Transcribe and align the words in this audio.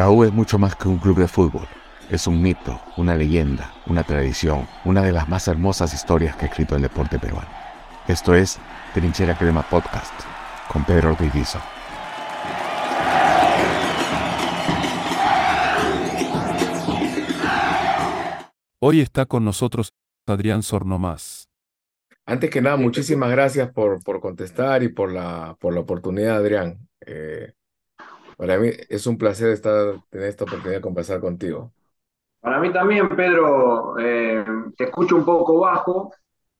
La 0.00 0.08
U 0.08 0.24
es 0.24 0.32
mucho 0.32 0.58
más 0.58 0.74
que 0.76 0.88
un 0.88 0.96
club 0.96 1.18
de 1.18 1.28
fútbol. 1.28 1.68
Es 2.08 2.26
un 2.26 2.40
mito, 2.40 2.80
una 2.96 3.14
leyenda, 3.14 3.74
una 3.86 4.02
tradición, 4.02 4.66
una 4.86 5.02
de 5.02 5.12
las 5.12 5.28
más 5.28 5.46
hermosas 5.46 5.92
historias 5.92 6.34
que 6.36 6.46
ha 6.46 6.48
escrito 6.48 6.74
el 6.74 6.80
deporte 6.80 7.18
peruano. 7.18 7.50
Esto 8.08 8.34
es 8.34 8.58
Trinchera 8.94 9.36
Crema 9.36 9.60
Podcast 9.60 10.14
con 10.72 10.84
Pedro 10.84 11.10
Ortiz 11.10 11.54
Hoy 18.78 19.02
está 19.02 19.26
con 19.26 19.44
nosotros 19.44 19.92
Adrián 20.26 20.62
Sornomás. 20.62 21.50
Antes 22.24 22.48
que 22.48 22.62
nada, 22.62 22.78
muchísimas 22.78 23.30
gracias 23.30 23.70
por, 23.70 24.02
por 24.02 24.22
contestar 24.22 24.82
y 24.82 24.88
por 24.88 25.12
la, 25.12 25.58
por 25.60 25.74
la 25.74 25.80
oportunidad, 25.80 26.36
Adrián. 26.36 26.88
Eh, 27.04 27.52
para 28.40 28.58
mí 28.58 28.70
es 28.88 29.06
un 29.06 29.18
placer 29.18 29.50
estar, 29.50 30.00
tener 30.08 30.28
esta 30.28 30.44
oportunidad 30.44 30.76
de 30.76 30.80
conversar 30.80 31.20
contigo. 31.20 31.74
Para 32.40 32.58
mí 32.58 32.72
también, 32.72 33.14
Pedro, 33.14 33.98
eh, 33.98 34.42
te 34.78 34.84
escucho 34.84 35.16
un 35.16 35.26
poco 35.26 35.60
bajo, 35.60 36.10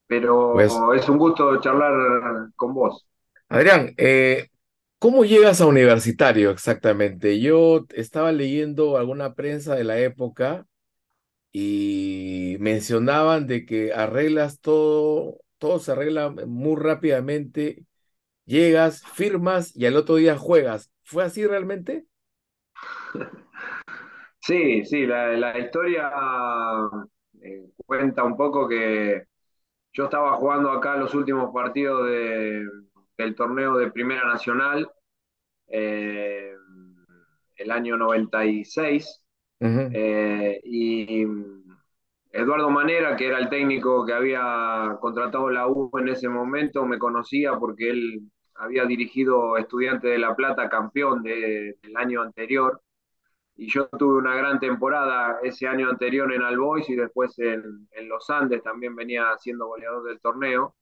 pero 0.07 0.53
pues 0.53 0.75
es 0.95 1.09
un 1.09 1.17
gusto 1.17 1.59
charlar 1.59 2.51
con 2.55 2.75
vos. 2.75 3.07
Adrián, 3.49 3.95
eh, 3.97 4.49
¿cómo 4.99 5.25
llegas 5.25 5.63
a 5.63 5.67
universitario 5.67 6.51
exactamente? 6.51 7.41
Yo 7.41 7.87
estaba 7.95 8.31
leyendo 8.31 8.99
alguna 8.99 9.33
prensa 9.33 9.75
de 9.75 9.85
la 9.85 9.99
época 9.99 10.67
y 11.51 12.59
mencionaban 12.61 13.47
de 13.47 13.65
que 13.65 13.95
arreglas 13.95 14.61
todo, 14.61 15.39
todo 15.57 15.79
se 15.79 15.93
arregla 15.93 16.29
muy 16.47 16.77
rápidamente, 16.77 17.87
llegas, 18.51 19.03
firmas 19.07 19.75
y 19.77 19.87
al 19.87 19.97
otro 19.97 20.17
día 20.17 20.37
juegas. 20.37 20.93
¿Fue 21.05 21.25
así 21.25 21.47
realmente? 21.47 22.05
Sí, 24.43 24.87
sí, 24.87 25.05
la, 25.05 25.59
historia 25.59 26.11
eh, 27.43 27.69
cuenta 27.85 28.25
un 28.25 28.39
poco 28.39 28.67
que 28.67 29.25
yo 29.93 30.05
estaba 30.05 30.33
jugando 30.33 30.71
acá 30.71 30.97
los 30.97 31.15
últimos 31.15 31.53
partidos 31.53 32.09
del 32.09 33.35
torneo 33.37 33.77
de 33.77 33.93
Primera 33.93 34.27
Nacional, 34.27 34.91
eh, 35.69 36.55
el 37.55 37.71
año 37.71 37.99
96, 37.99 39.23
eh, 39.61 40.61
y 40.65 41.27
Eduardo 42.33 42.71
Manera, 42.71 43.15
que 43.17 43.27
era 43.27 43.39
el 43.39 43.51
técnico 43.51 44.07
que 44.07 44.15
había 44.15 44.97
contratado 45.01 45.51
la 45.51 45.69
U 45.69 45.91
en 45.99 46.09
ese 46.09 46.31
momento, 46.31 46.87
me 46.87 46.99
conocía 46.99 47.59
porque 47.59 47.91
él 47.91 48.31
había 48.61 48.85
dirigido 48.85 49.57
Estudiantes 49.57 50.11
de 50.11 50.19
La 50.19 50.37
Plata 50.37 50.69
campeón 50.69 51.23
del 51.23 51.77
año 51.97 52.23
anterior. 52.23 52.83
Y 53.57 53.71
yo 53.71 53.89
tuve 53.89 54.19
una 54.19 54.35
gran 54.37 54.61
temporada 54.61 55.41
ese 55.43 55.67
año 55.67 55.89
anterior 55.91 56.33
en 56.33 56.43
Albois 56.43 56.89
y 56.89 56.97
después 56.97 57.39
en, 57.39 57.89
Los 58.09 58.29
Andes 58.31 58.63
también 58.63 58.95
venía 58.97 59.37
siendo 59.39 59.67
goleador 59.67 60.05
del 60.05 60.21
torneo. 60.21 60.77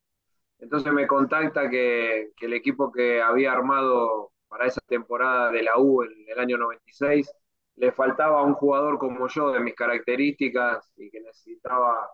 Entonces 0.59 0.91
me 0.93 1.07
contacta 1.07 1.69
que, 1.69 2.31
el 2.41 2.53
equipo 2.53 2.91
que 2.91 3.21
había 3.21 3.53
armado 3.53 4.31
para 4.49 4.67
esa 4.67 4.81
temporada 4.87 5.51
de 5.51 5.63
la 5.63 5.77
U 5.77 6.03
en 6.03 6.11
el 6.27 6.39
año 6.39 6.57
96 6.57 7.31
le 7.77 7.91
faltaba 7.93 8.43
un 8.43 8.53
jugador 8.55 8.97
como 8.99 9.27
yo 9.29 9.51
de 9.51 9.59
mis 9.61 9.75
características 9.75 10.91
y 10.97 11.09
que 11.09 11.21
necesitaba 11.21 12.09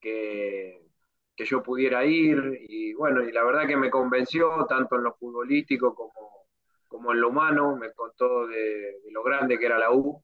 que, 0.00 0.91
que 1.34 1.44
yo 1.44 1.62
pudiera 1.62 2.04
ir 2.04 2.60
y 2.68 2.92
bueno, 2.94 3.22
y 3.22 3.32
la 3.32 3.44
verdad 3.44 3.66
que 3.66 3.76
me 3.76 3.90
convenció 3.90 4.66
tanto 4.68 4.96
en 4.96 5.04
lo 5.04 5.14
futbolístico 5.14 5.94
como, 5.94 6.46
como 6.88 7.12
en 7.12 7.20
lo 7.20 7.30
humano, 7.30 7.76
me 7.76 7.92
contó 7.92 8.46
de, 8.46 8.98
lo 9.10 9.22
grande 9.22 9.58
que 9.58 9.66
era 9.66 9.78
la 9.78 9.92
U. 9.92 10.22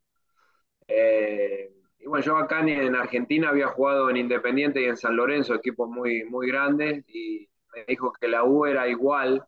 Eh, 0.87 1.73
y 1.99 2.07
bueno, 2.07 2.25
yo 2.25 2.37
acá 2.37 2.61
en 2.61 2.95
Argentina 2.95 3.49
había 3.49 3.69
jugado 3.69 4.09
en 4.11 4.17
Independiente 4.17 4.83
y 4.83 4.85
en 4.85 4.97
San 4.97 5.17
Lorenzo, 5.17 5.55
equipos 5.55 5.89
muy, 5.89 6.25
muy 6.25 6.47
grandes, 6.47 7.05
y 7.09 7.49
me 7.75 7.85
dijo 7.87 8.13
que 8.13 8.29
la 8.29 8.45
U 8.45 8.67
era 8.67 8.89
igual 8.89 9.45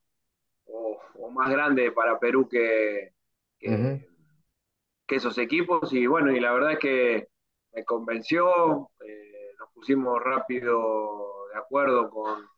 o, 0.64 1.00
más 1.30 1.50
grande 1.50 1.92
para 1.92 2.18
Perú 2.18 2.48
que, 2.48 3.12
que, 3.60 4.00
esos 5.08 5.38
equipos, 5.38 5.92
y 5.92 6.06
bueno, 6.06 6.32
y 6.32 6.40
la 6.40 6.52
verdad 6.52 6.72
es 6.72 6.78
que 6.78 7.28
me 7.72 7.84
convenció, 7.84 8.90
eh, 9.06 9.52
nos 9.58 9.70
pusimos 9.72 10.20
rápido 10.22 11.39
de 11.52 11.58
acuerdo 11.58 12.10
con, 12.10 12.48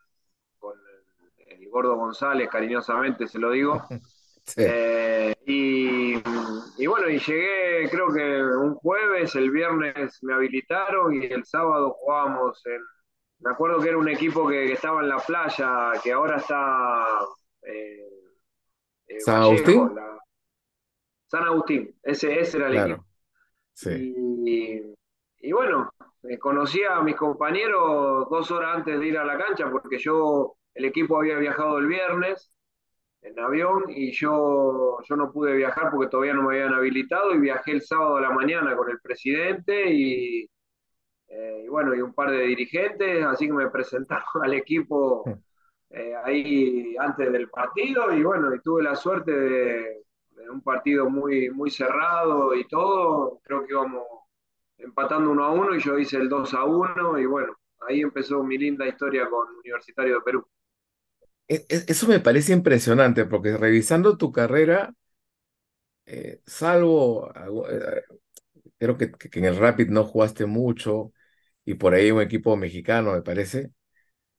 el, 1.47 1.69
gordo 1.69 1.97
González, 1.97 2.48
cariñosamente 2.48 3.26
se 3.26 3.38
lo 3.38 3.50
digo. 3.50 3.82
Eh, 4.56 5.32
y, 5.47 6.14
bueno, 6.84 7.08
y 7.08 7.20
llegué, 7.20 7.88
creo 7.88 8.12
que 8.12 8.42
un 8.42 8.75
jueves, 8.75 9.36
el 9.36 9.52
viernes 9.52 10.19
me 10.22 10.34
habilitaron 10.34 11.14
y 11.14 11.26
el 11.26 11.44
sábado 11.44 11.97
jugábamos 12.00 12.60
en. 12.66 12.81
Me 13.38 13.52
acuerdo 13.52 13.81
que 13.81 13.91
era 13.91 13.98
un 13.98 14.08
equipo 14.08 14.48
que, 14.48 14.72
estaba 14.72 15.00
en 15.00 15.10
la 15.10 15.19
playa, 15.19 15.92
que 16.02 16.10
ahora 16.10 16.38
está. 16.38 17.06
Eh, 17.62 18.08
eh, 19.06 19.20
¿San 19.20 19.42
Agustín? 19.42 19.91
San 21.28 21.44
Agustín, 21.44 21.97
ese, 22.02 22.41
ese 22.41 22.56
era 22.56 22.66
el 22.66 22.76
equipo. 22.76 23.06
Sí. 23.75 24.12
Y, 24.44 24.94
y 25.38 25.52
bueno, 25.52 25.88
eh, 26.25 26.38
conocí 26.38 26.83
a 26.84 27.00
mis 27.03 27.16
compañeros 27.16 28.28
dos 28.31 28.50
horas 28.50 28.77
antes 28.77 28.99
de 29.00 29.06
ir 29.06 29.19
a 29.19 29.25
la 29.25 29.38
cancha 29.38 29.71
porque 29.71 29.99
yo, 29.99 30.56
el 30.75 30.84
equipo 30.84 31.19
había 31.19 31.37
viajado 31.38 31.78
el 31.78 31.87
viernes 31.87 32.53
en 33.22 33.38
avión 33.38 33.84
y 33.88 34.12
yo, 34.12 34.99
yo 35.03 35.16
no 35.16 35.32
pude 35.32 35.55
viajar 35.55 35.91
porque 35.91 36.11
todavía 36.11 36.34
no 36.34 36.43
me 36.43 36.56
habían 36.56 36.75
habilitado 36.75 37.34
y 37.34 37.38
viajé 37.41 37.72
el 37.72 37.82
sábado 37.82 38.16
a 38.16 38.21
la 38.21 38.31
mañana 38.31 38.77
con 38.77 38.91
el 38.91 39.00
presidente 39.00 39.93
y, 39.93 40.49
eh, 41.28 41.66
bueno, 41.69 41.94
y 41.94 42.00
un 42.00 42.15
par 42.15 42.31
de 42.31 42.43
dirigentes, 42.43 43.25
así 43.25 43.47
que 43.47 43.53
me 43.53 43.71
presentaron 43.71 44.25
al 44.43 44.55
equipo 44.55 45.25
eh, 45.91 46.15
ahí 46.25 46.97
antes 46.99 47.32
del 47.32 47.49
partido 47.49 48.12
y 48.12 48.22
bueno, 48.22 48.55
y 48.55 48.61
tuve 48.61 48.82
la 48.82 48.94
suerte 48.97 49.32
de, 49.32 50.03
de, 50.31 50.50
un 50.50 50.62
partido 50.62 51.09
muy, 51.09 51.50
muy 51.50 51.71
cerrado 51.71 52.55
y 52.55 52.66
todo, 52.69 53.41
creo 53.44 53.65
que 53.65 53.72
íbamos 53.72 54.03
empatando 54.82 55.31
uno 55.31 55.44
a 55.44 55.53
uno 55.53 55.75
y 55.75 55.81
yo 55.81 55.98
hice 55.98 56.16
el 56.16 56.28
2 56.28 56.54
a 56.54 56.65
1 56.65 57.19
y 57.19 57.26
bueno, 57.26 57.56
ahí 57.88 58.00
empezó 58.00 58.43
mi 58.43 58.59
linda 58.59 58.87
historia 58.87 59.28
con 59.28 59.48
Universitario 59.56 60.16
de 60.16 60.20
Perú. 60.22 60.47
E, 61.48 61.56
e, 61.69 61.84
eso 61.88 62.06
me 62.09 62.20
parece 62.20 62.53
impresionante 62.53 63.25
porque 63.25 63.56
revisando 63.56 64.16
tu 64.16 64.32
carrera, 64.32 64.94
eh, 66.06 66.41
salvo, 66.47 67.31
eh, 67.70 68.03
creo 68.78 68.97
que, 68.97 69.12
en 69.32 69.44
el 69.44 69.56
Rapid 69.56 69.88
no 69.88 70.04
jugaste 70.04 70.47
mucho 70.47 71.12
y 71.64 71.75
por 71.75 71.94
ahí 71.94 72.10
un 72.10 72.20
equipo 72.20 72.56
mexicano, 72.56 73.12
me 73.12 73.22
parece, 73.22 73.70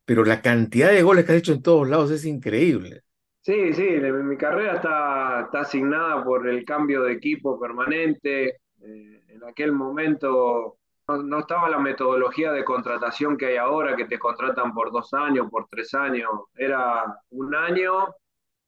pero 0.05 0.25
la 0.25 0.41
cantidad 0.41 0.91
de 0.91 1.03
goles 1.03 1.25
que 1.25 1.33
has 1.33 1.37
hecho 1.39 1.53
en 1.53 1.61
todos 1.61 1.87
lados 1.89 2.11
es 2.11 2.25
increíble. 2.25 3.03
Sí, 3.41 3.73
sí, 3.73 3.83
mi 3.83 4.37
carrera 4.37 4.75
está, 4.75 5.41
está 5.45 5.61
asignada 5.61 6.23
por 6.23 6.47
el 6.47 6.63
cambio 6.63 7.03
de 7.03 7.13
equipo 7.13 7.59
permanente. 7.59 8.61
Eh, 8.83 9.23
en 9.29 9.43
aquel 9.43 9.71
momento 9.71 10.77
no, 11.07 11.39
estaba 11.39 11.69
la 11.69 11.79
metodología 11.79 12.51
de 12.51 12.63
contratación 12.63 13.37
que 13.37 13.47
hay 13.47 13.57
ahora, 13.57 13.95
que 13.95 14.05
te 14.05 14.19
contratan 14.19 14.73
por 14.73 14.91
dos 14.91 15.13
años, 15.13 15.49
por 15.49 15.67
tres 15.67 15.93
años. 15.93 16.29
Era 16.55 17.19
un 17.31 17.55
año 17.55 18.07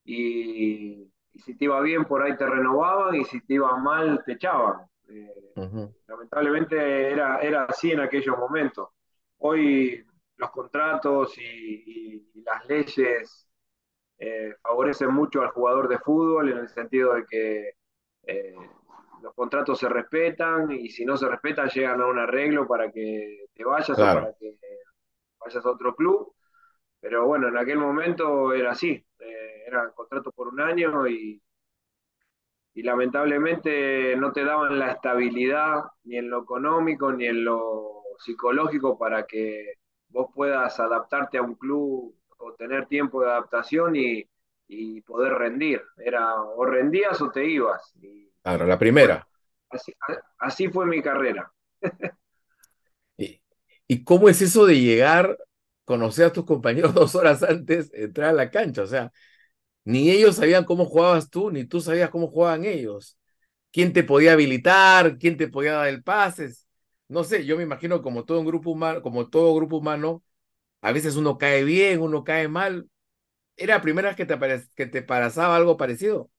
y, 0.04 1.12
si 1.34 1.56
te 1.58 1.66
iba 1.66 1.82
bien 1.82 2.06
por 2.06 2.24
ahí 2.24 2.36
te 2.38 2.46
renovaban 2.46 3.16
y 3.16 3.26
si 3.26 3.42
te 3.42 3.56
iba 3.56 3.76
mal 3.78 4.24
te 4.26 4.34
echaban. 4.34 4.86
Eh, 5.08 5.94
lamentablemente 6.08 7.12
era, 7.12 7.40
era 7.40 7.66
así 7.66 7.92
en 7.92 8.00
aquellos 8.02 8.38
momentos. 8.38 8.90
Hoy 9.38 10.06
los 10.38 10.52
contratos 10.52 11.38
y, 11.38 12.32
las 12.44 12.66
leyes 12.68 13.48
eh, 14.20 14.54
favorecen 14.62 15.12
mucho 15.12 15.42
al 15.42 15.50
jugador 15.50 15.88
de 15.88 15.98
fútbol 15.98 16.52
en 16.52 16.60
el 16.60 16.70
sentido 16.70 17.16
de 17.16 17.26
que 17.26 17.72
eh, 18.28 18.56
los 19.22 19.34
contratos 19.34 19.80
se 19.80 19.90
respetan 19.90 20.72
y 20.72 20.90
si 20.90 21.06
no 21.06 21.18
se 21.18 21.28
respetan 21.30 21.70
llegan 21.70 22.02
a 22.02 22.08
un 22.08 22.20
arreglo 22.20 22.68
para 22.68 22.92
que 22.92 23.46
te 23.54 23.64
vayas 23.64 24.02
o 24.02 24.12
para 24.12 24.34
que 24.40 24.56
vayas 25.40 25.66
a 25.66 25.72
otro 25.72 25.96
club. 25.96 26.34
Pero 27.00 27.28
bueno, 27.28 27.50
en 27.50 27.58
aquel 27.58 27.78
momento 27.80 28.54
era 28.54 28.72
así, 28.72 28.92
eh, 29.20 29.64
era 29.68 29.92
contrato 29.94 30.32
por 30.32 30.48
un 30.50 30.62
año 30.62 31.08
y, 31.08 31.42
y 32.74 32.84
lamentablemente 32.84 34.16
no 34.18 34.32
te 34.34 34.44
daban 34.44 34.78
la 34.80 34.92
estabilidad 34.92 35.84
ni 36.04 36.18
en 36.18 36.30
lo 36.30 36.42
económico 36.44 37.12
ni 37.12 37.26
en 37.28 37.44
lo 37.46 38.04
psicológico 38.20 38.98
para 38.98 39.26
que 39.26 39.76
vos 40.10 40.30
puedas 40.34 40.80
adaptarte 40.80 41.38
a 41.38 41.42
un 41.42 41.56
club 41.56 42.16
o 42.38 42.54
tener 42.56 42.88
tiempo 42.88 43.22
de 43.22 43.30
adaptación 43.32 43.96
y, 43.96 44.26
y 44.68 45.02
poder 45.02 45.34
rendir. 45.34 45.82
Era 45.98 46.42
o 46.42 46.66
rendías 46.66 47.22
o 47.22 47.32
te 47.32 47.46
ibas. 47.46 47.94
Y, 48.02 48.30
Claro, 48.46 48.68
la 48.68 48.78
primera. 48.78 49.28
Así, 50.38 50.68
fue 50.68 50.86
mi 50.86 51.02
carrera. 51.02 51.52
¿Y, 53.88 54.04
cómo 54.04 54.30
es 54.30 54.42
eso 54.42 54.66
de 54.68 54.80
llegar, 54.80 55.38
conocer 55.84 56.26
a 56.26 56.34
tus 56.34 56.46
compañeros 56.46 56.94
dos 56.94 57.16
horas 57.16 57.42
antes 57.42 57.92
entrar 57.94 58.30
a 58.30 58.34
la 58.34 58.52
cancha? 58.52 58.84
O 58.84 58.88
sea, 58.88 59.12
ni 59.86 60.12
ellos 60.12 60.38
sabían 60.38 60.66
cómo 60.66 60.86
jugabas 60.86 61.30
tú, 61.30 61.52
ni 61.52 61.66
tú 61.66 61.82
sabías 61.82 62.10
cómo 62.12 62.28
jugaban 62.30 62.66
ellos. 62.66 63.18
quién 63.72 63.94
te 63.94 64.04
podía 64.04 64.34
habilitar, 64.34 65.18
quién 65.20 65.38
te 65.38 65.48
podía 65.50 65.74
dar 65.74 65.88
el 65.90 66.04
pase. 66.04 66.52
No 67.10 67.24
sé, 67.26 67.46
yo 67.46 67.58
me 67.58 67.64
imagino 67.64 68.02
como 68.04 68.26
todo 68.26 68.40
un 68.42 68.48
grupo 68.48 68.72
humano, 68.72 69.02
como 69.02 69.30
todo 69.30 69.56
grupo 69.56 69.78
humano, 69.78 70.24
a 70.82 70.92
veces 70.94 71.16
uno 71.18 71.38
cae 71.40 71.64
bien, 71.66 72.02
uno 72.02 72.24
cae 72.26 72.48
mal. 72.50 72.90
¿Era 73.58 73.76
la 73.78 73.82
primera 73.84 74.10
vez 74.10 74.18
que 74.18 74.26
te, 74.28 74.38
que 74.76 74.88
te 74.88 75.04
pasaba 75.04 75.56
algo 75.58 75.78
parecido? 75.78 76.32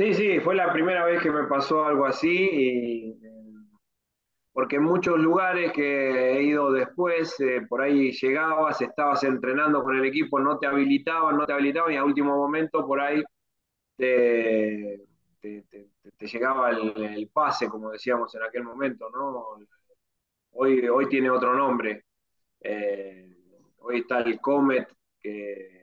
Sí, 0.00 0.14
sí, 0.14 0.40
fue 0.40 0.54
la 0.54 0.72
primera 0.72 1.04
vez 1.04 1.22
que 1.22 1.30
me 1.30 1.44
pasó 1.46 1.84
algo 1.84 2.06
así, 2.06 2.48
y, 2.50 3.20
porque 4.50 4.76
en 4.76 4.84
muchos 4.84 5.18
lugares 5.18 5.72
que 5.74 6.38
he 6.38 6.42
ido 6.42 6.72
después, 6.72 7.38
eh, 7.40 7.66
por 7.68 7.82
ahí 7.82 8.10
llegabas, 8.12 8.80
estabas 8.80 9.22
entrenando 9.24 9.82
con 9.84 9.98
el 9.98 10.06
equipo, 10.06 10.40
no 10.40 10.58
te 10.58 10.66
habilitaban, 10.66 11.36
no 11.36 11.44
te 11.44 11.52
habilitaban, 11.52 11.92
y 11.92 11.96
a 11.96 12.04
último 12.04 12.34
momento 12.34 12.86
por 12.86 12.98
ahí 12.98 13.22
te, 13.96 15.02
te, 15.42 16.26
llegaba 16.26 16.70
el, 16.70 17.28
pase, 17.30 17.68
como 17.68 17.90
decíamos 17.90 18.34
en 18.34 18.42
aquel 18.44 18.64
momento, 18.64 19.10
¿no? 19.10 19.58
Hoy, 20.52 20.88
hoy 20.88 21.08
tiene 21.10 21.28
otro 21.28 21.54
nombre. 21.54 22.06
Eh, 22.62 23.36
hoy 23.80 23.98
está 23.98 24.20
el 24.20 24.40
Comet, 24.40 24.88
que 25.20 25.80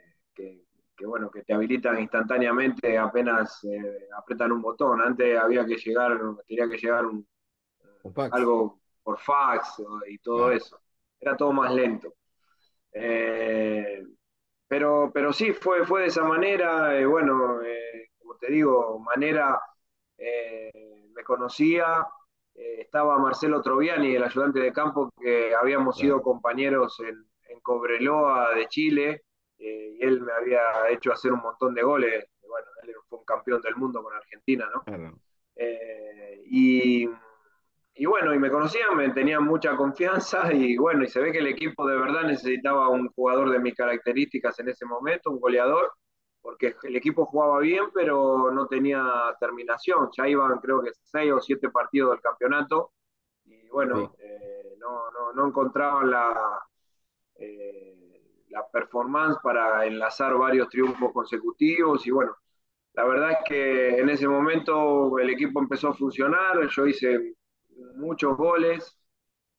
bueno, 1.05 1.29
que 1.29 1.43
te 1.43 1.53
habilitan 1.53 1.99
instantáneamente 1.99 2.97
apenas 2.97 3.63
eh, 3.63 4.07
apretan 4.17 4.51
un 4.51 4.61
botón. 4.61 5.01
Antes 5.01 5.37
había 5.37 5.65
que 5.65 5.75
llegar, 5.75 6.19
tenía 6.47 6.67
que 6.69 6.77
llegar 6.77 7.05
un, 7.05 7.27
algo 8.31 8.79
por 9.03 9.19
fax 9.19 9.81
y 10.07 10.17
todo 10.19 10.51
eso. 10.51 10.79
Era 11.19 11.35
todo 11.37 11.51
más 11.53 11.73
lento. 11.73 12.13
Eh, 12.91 14.03
pero, 14.67 15.11
pero 15.13 15.31
sí, 15.31 15.53
fue, 15.53 15.85
fue 15.85 16.01
de 16.01 16.07
esa 16.07 16.23
manera, 16.23 16.97
eh, 16.97 17.05
bueno, 17.05 17.59
como 18.19 18.35
te 18.35 18.51
digo, 18.51 18.99
manera, 18.99 19.59
me 20.17 21.23
conocía, 21.23 22.05
estaba 22.53 23.17
Marcelo 23.17 23.61
Troviani, 23.61 24.15
el 24.15 24.23
ayudante 24.23 24.59
de 24.59 24.73
campo, 24.73 25.09
que 25.19 25.53
habíamos 25.55 25.97
sido 25.97 26.21
compañeros 26.21 26.99
en, 26.99 27.25
en 27.49 27.59
Cobreloa 27.61 28.53
de 28.55 28.67
Chile, 28.67 29.23
eh, 29.59 29.97
y 29.99 30.03
él 30.03 30.21
me 30.21 30.31
había 30.33 30.89
hecho 30.89 31.11
hacer 31.11 31.31
un 31.31 31.41
montón 31.41 31.73
de 31.73 31.81
goles. 31.81 32.25
Bueno, 32.47 32.67
él 32.83 32.93
fue 33.07 33.19
un 33.19 33.25
campeón 33.25 33.61
del 33.61 33.75
mundo 33.75 34.03
con 34.03 34.13
Argentina, 34.13 34.69
¿no? 34.73 34.83
Eh, 35.55 36.43
y, 36.45 37.09
y, 37.95 38.05
bueno, 38.05 38.33
y 38.33 38.39
me 38.39 38.51
conocían, 38.51 38.95
me 38.95 39.09
tenían 39.09 39.43
mucha 39.43 39.75
confianza 39.75 40.53
y 40.53 40.77
bueno, 40.77 41.03
y 41.03 41.07
se 41.07 41.19
ve 41.19 41.31
que 41.31 41.39
el 41.39 41.47
equipo 41.47 41.87
de 41.87 41.97
verdad 41.97 42.23
necesitaba 42.23 42.89
un 42.89 43.09
jugador 43.09 43.49
de 43.49 43.59
mis 43.59 43.75
características 43.75 44.59
en 44.59 44.69
ese 44.69 44.85
momento, 44.85 45.31
un 45.31 45.39
goleador, 45.39 45.91
porque 46.41 46.75
el 46.83 46.95
equipo 46.95 47.25
jugaba 47.25 47.59
bien, 47.59 47.85
pero 47.93 48.51
no 48.51 48.67
tenía 48.67 49.03
terminación. 49.39 50.09
Ya 50.15 50.27
iban 50.27 50.59
creo 50.59 50.81
que 50.81 50.91
seis 51.03 51.31
o 51.31 51.41
siete 51.41 51.69
partidos 51.69 52.11
del 52.11 52.21
campeonato 52.21 52.91
y 53.45 53.67
bueno, 53.69 54.13
eh, 54.19 54.75
no, 54.79 55.11
no, 55.11 55.33
no, 55.33 55.47
encontraban 55.47 56.09
la 56.09 56.61
la 58.49 58.65
performance 58.67 59.37
para 59.43 59.85
enlazar 59.85 60.35
varios 60.37 60.69
triunfos 60.69 61.11
consecutivos 61.13 62.05
y 62.07 62.11
bueno, 62.11 62.35
la 62.93 63.05
verdad 63.05 63.31
es 63.31 63.37
que 63.47 63.99
en 63.99 64.09
ese 64.09 64.27
momento 64.27 65.19
el 65.19 65.29
equipo 65.29 65.59
empezó 65.59 65.89
a 65.89 65.93
funcionar, 65.93 66.67
yo 66.67 66.87
hice 66.87 67.35
muchos 67.95 68.35
goles 68.37 68.97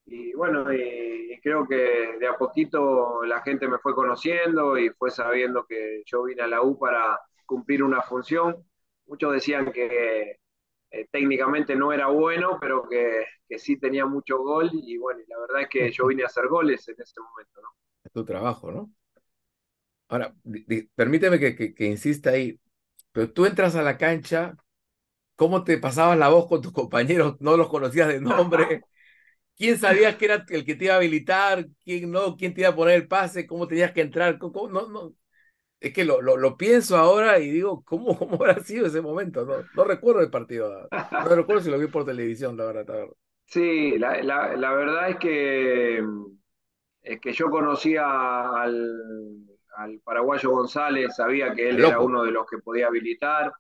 y 0.07 0.33
bueno, 0.35 0.73
y, 0.73 1.39
creo 1.43 1.67
que 1.69 2.17
de 2.19 2.27
a 2.27 2.37
poquito 2.37 3.23
la 3.25 3.41
gente 3.43 3.69
me 3.69 3.79
fue 3.79 3.95
conociendo 3.95 4.77
y 4.79 4.91
fue 4.91 5.11
sabiendo 5.11 5.65
que 5.67 6.03
yo 6.07 6.25
vine 6.25 6.43
a 6.43 6.49
la 6.49 6.63
U 6.63 6.79
para 6.79 7.21
cumplir 7.47 7.83
una 7.85 8.03
función. 8.03 8.57
Muchos 9.07 9.33
decían 9.35 9.73
que 9.73 10.39
eh, 10.91 11.09
técnicamente 11.13 11.77
no 11.77 11.93
era 11.93 12.09
bueno, 12.09 12.59
pero 12.61 12.89
que, 12.89 13.25
que, 13.49 13.59
sí 13.59 13.79
tenía 13.79 14.07
mucho 14.07 14.39
gol 14.39 14.71
y 14.73 14.99
bueno, 14.99 15.21
la 15.29 15.39
verdad 15.41 15.63
es 15.63 15.69
que 15.69 15.91
yo 15.93 16.07
vine 16.07 16.25
a 16.25 16.27
hacer 16.27 16.49
goles 16.49 16.89
en 16.89 16.97
ese 17.01 17.21
momento, 17.21 17.61
¿no? 17.63 17.69
Tu 18.13 18.25
trabajo, 18.25 18.71
¿no? 18.73 18.93
Ahora, 20.09 20.35
permíteme 20.95 21.39
que, 21.39 21.75
que, 21.75 21.87
insista 21.87 22.31
ahí, 22.31 22.59
pero 23.13 23.31
tú 23.31 23.45
entras 23.45 23.77
a 23.77 23.83
la 23.83 23.99
cancha, 23.99 24.57
¿cómo 25.37 25.65
te 25.65 25.79
pasabas 25.79 26.19
la 26.19 26.29
voz 26.29 26.47
con 26.47 26.63
tus 26.63 26.73
compañeros? 26.73 27.37
¿No 27.41 27.57
los 27.57 27.69
conocías 27.69 28.09
de 28.09 28.21
nombre? 28.21 28.83
¿Quién 29.57 29.77
sabías 29.77 30.17
que 30.17 30.27
era 30.27 30.45
el 30.49 30.65
que 30.65 30.77
te 30.77 30.87
iba 30.87 30.95
a 30.95 30.99
habilitar? 30.99 31.67
¿Quién 31.85 32.11
no? 32.11 32.37
¿Quién 32.37 32.55
te 32.55 32.63
iba 32.63 32.71
a 32.71 32.77
poner 32.77 32.95
el 32.95 33.09
pase? 33.09 33.47
¿Cómo 33.47 33.67
tenías 33.67 33.93
que 33.93 34.01
entrar? 34.01 34.39
No, 34.41 34.89
no. 34.89 35.15
Es 35.81 35.93
que 35.93 36.05
lo, 36.05 36.23
lo, 36.23 36.57
pienso 36.57 36.97
ahora 36.97 37.39
y 37.39 37.51
digo, 37.51 37.83
¿cómo, 37.85 38.19
¿cómo 38.19 38.37
habrá 38.37 38.61
sido 38.61 38.87
ese 38.87 39.01
momento? 39.01 39.45
No, 39.45 39.57
no 39.75 39.85
recuerdo 39.85 40.23
el 40.23 40.31
partido. 40.31 40.89
No 40.91 41.35
recuerdo 41.35 41.63
si 41.63 41.71
lo 41.71 41.79
vi 41.79 41.87
por 41.89 42.05
televisión, 42.05 42.57
la 42.57 42.65
verdad. 42.65 42.85
La 42.87 42.95
verdad. 42.95 43.15
Sí, 43.45 43.99
la, 43.99 44.23
la, 44.23 44.57
la 44.57 44.73
verdad 44.73 45.11
es 45.11 45.17
que 45.17 46.03
que 47.21 47.33
yo 47.33 47.51
conocía 47.51 48.51
al, 48.51 49.45
paraguayo 50.03 50.51
González, 50.51 51.15
sabía 51.15 51.55
que 51.55 51.69
él 51.71 51.79
era 51.79 52.01
uno 52.01 52.25
de 52.25 52.33
los 52.33 52.47
que 52.49 52.59
podía 52.59 52.89
habilitar, 52.89 53.53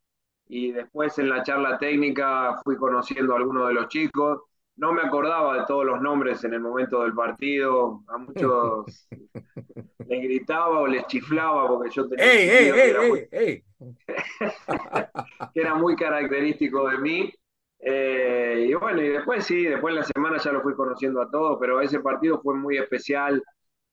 y 0.49 0.72
después 0.72 1.19
en 1.19 1.28
la 1.28 1.43
charla 1.43 1.78
técnica 1.78 2.60
fui 2.64 2.76
conociendo 2.76 3.34
a 3.34 3.37
algunos 3.37 3.69
de 3.69 3.75
los 3.75 3.88
chicos. 3.88 4.43
No 4.76 4.93
me 4.93 5.02
acordaba 5.02 5.58
de 5.58 5.66
todos 5.66 5.84
los 5.84 6.00
nombres 6.00 6.43
en 6.44 6.55
el 6.55 6.60
momento 6.60 7.02
del 7.02 7.12
partido, 7.12 8.02
a 8.08 8.19
muchos 8.19 9.08
les 10.08 10.22
gritaba 10.22 10.81
o 10.81 10.87
les 10.87 11.06
chiflaba 11.06 11.69
porque 11.69 11.90
yo 11.90 12.08
tenía 12.08 12.25
¡Ey, 12.25 12.49
ey, 12.49 12.69
ey, 12.70 13.28
ey, 13.31 13.64
que 15.54 15.61
era 15.61 15.75
muy 15.75 15.96
característico 15.96 16.88
de 16.88 16.99
mí 16.99 17.32
eh, 17.80 18.66
y 18.69 18.75
bueno, 18.75 19.00
y 19.02 19.08
después 19.08 19.44
sí, 19.44 19.64
después 19.64 19.92
en 19.92 20.00
la 20.00 20.04
semana 20.04 20.38
ya 20.38 20.52
lo 20.52 20.62
fui 20.62 20.75
conociendo 20.75 21.22
a 21.22 21.30
todos, 21.30 21.58
pero 21.60 21.80
ese 21.80 22.00
partido 22.00 22.40
fue 22.40 22.54
muy 22.56 22.76
especial, 22.76 23.42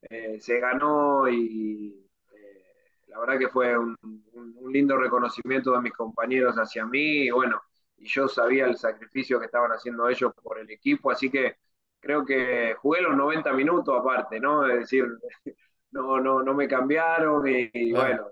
eh, 0.02 0.40
se 0.40 0.60
ganó 0.60 1.28
y 1.30 2.08
eh, 2.34 3.04
la 3.08 3.20
verdad 3.20 3.38
que 3.38 3.50
fue 3.50 3.78
un, 3.78 3.96
lindo 4.72 4.98
reconocimiento 4.98 5.72
de 5.74 5.82
mis 5.82 5.94
compañeros 5.94 6.56
hacia 6.56 6.86
mí, 6.86 7.26
y 7.28 7.30
bueno, 7.30 7.62
y 7.98 8.08
yo 8.08 8.28
sabía 8.28 8.66
el 8.66 8.78
sacrificio 8.78 9.40
que 9.40 9.46
estaban 9.46 9.72
haciendo 9.72 10.10
ellos 10.10 10.34
por 10.42 10.60
el 10.60 10.70
equipo, 10.72 11.12
así 11.12 11.30
que 11.30 11.58
creo 12.00 12.26
que 12.26 12.76
jugué 12.80 13.02
los 13.02 13.16
90 13.16 13.54
minutos 13.54 13.96
aparte, 13.98 14.40
¿no? 14.40 14.68
Es 14.68 14.80
decir, 14.80 15.06
no, 15.92 16.20
no, 16.20 16.42
no 16.42 16.54
me 16.54 16.68
cambiaron 16.68 17.48
y, 17.48 17.92
bueno, 17.92 18.32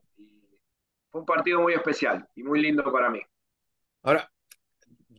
fue 1.10 1.22
un 1.22 1.25
partido 1.25 1.62
muy 1.62 1.74
especial 1.74 2.27
y 2.36 2.43
muy 2.43 2.62
lindo 2.62 2.83
para 2.91 3.10
mí. 3.10 3.22
Ahora, 4.01 4.29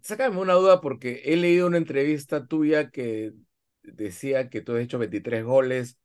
sácame 0.04 0.38
una 0.38 0.52
duda 0.52 0.80
porque 0.80 1.23
he 1.25 1.37
leído 1.37 1.66
una 1.66 1.78
entrevista 1.78 2.46
tuya 2.46 2.90
que 2.90 3.32
decía 3.82 4.50
que 4.50 4.61
tú 4.61 4.75
has 4.75 4.82
hecho 4.82 4.99
23 4.99 5.44
goles. 5.44 5.99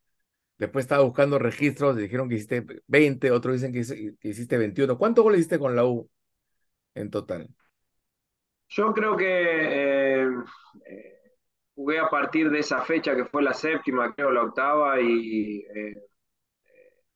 Después 0.58 0.86
estaba 0.86 1.03
buscando 1.03 1.38
registros, 1.38 1.96
dijeron 1.96 2.27
que 2.27 2.36
hiciste 2.36 2.65
20, 2.88 3.32
otros 3.32 3.62
dicen 3.62 3.74
que, 3.74 4.27
hiciste 4.27 4.58
21. 4.58 4.98
¿Cuántos 4.98 5.24
goles 5.24 5.39
hiciste 5.39 5.60
con 5.60 5.75
la 5.75 5.86
U 5.86 6.10
en 6.96 7.10
total? 7.10 7.50
Yo 8.70 8.94
creo 8.94 9.18
que 9.18 9.25
eh, 9.25 10.27
eh, 10.86 11.20
jugué 11.75 12.00
a 12.00 12.10
partir 12.10 12.50
de 12.50 12.60
esa 12.60 12.82
fecha 12.82 13.15
que 13.15 13.25
fue 13.25 13.44
la 13.44 13.53
séptima, 13.53 14.13
creo 14.13 14.32
la 14.32 14.44
octava, 14.44 15.00
y 15.01 15.65
eh, 15.75 15.96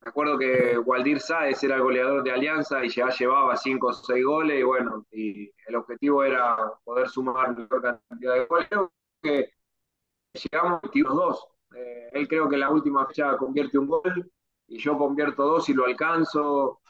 me 0.03 0.09
acuerdo 0.09 0.37
que 0.37 0.77
Waldir 0.77 1.19
Sáez 1.19 1.63
era 1.63 1.75
el 1.75 1.81
goleador 1.81 2.23
de 2.23 2.31
Alianza 2.31 2.83
y 2.83 2.89
ya 2.89 3.09
llevaba 3.09 3.55
5 3.55 3.87
o 3.87 3.93
6 3.93 4.25
goles 4.25 4.59
y 4.59 4.63
bueno, 4.63 5.05
y 5.11 5.51
el 5.67 5.75
objetivo 5.75 6.23
era 6.23 6.57
poder 6.83 7.07
sumar 7.07 7.51
mayor 7.51 7.81
cantidad 7.81 8.33
de 8.33 8.45
goles. 8.45 8.67
Creo 8.69 8.91
que 9.21 9.49
llegamos 10.33 10.73
a 10.73 10.81
22. 10.83 11.47
Eh, 11.75 12.09
él 12.11 12.27
creo 12.27 12.49
que 12.49 12.55
en 12.55 12.61
la 12.61 12.69
última 12.69 13.07
fecha 13.07 13.37
convierte 13.37 13.77
un 13.77 13.87
gol 13.87 14.31
y 14.67 14.77
yo 14.77 14.97
convierto 14.97 15.43
dos 15.43 15.69
y 15.69 15.73
lo 15.73 15.85
alcanzo. 15.85 16.81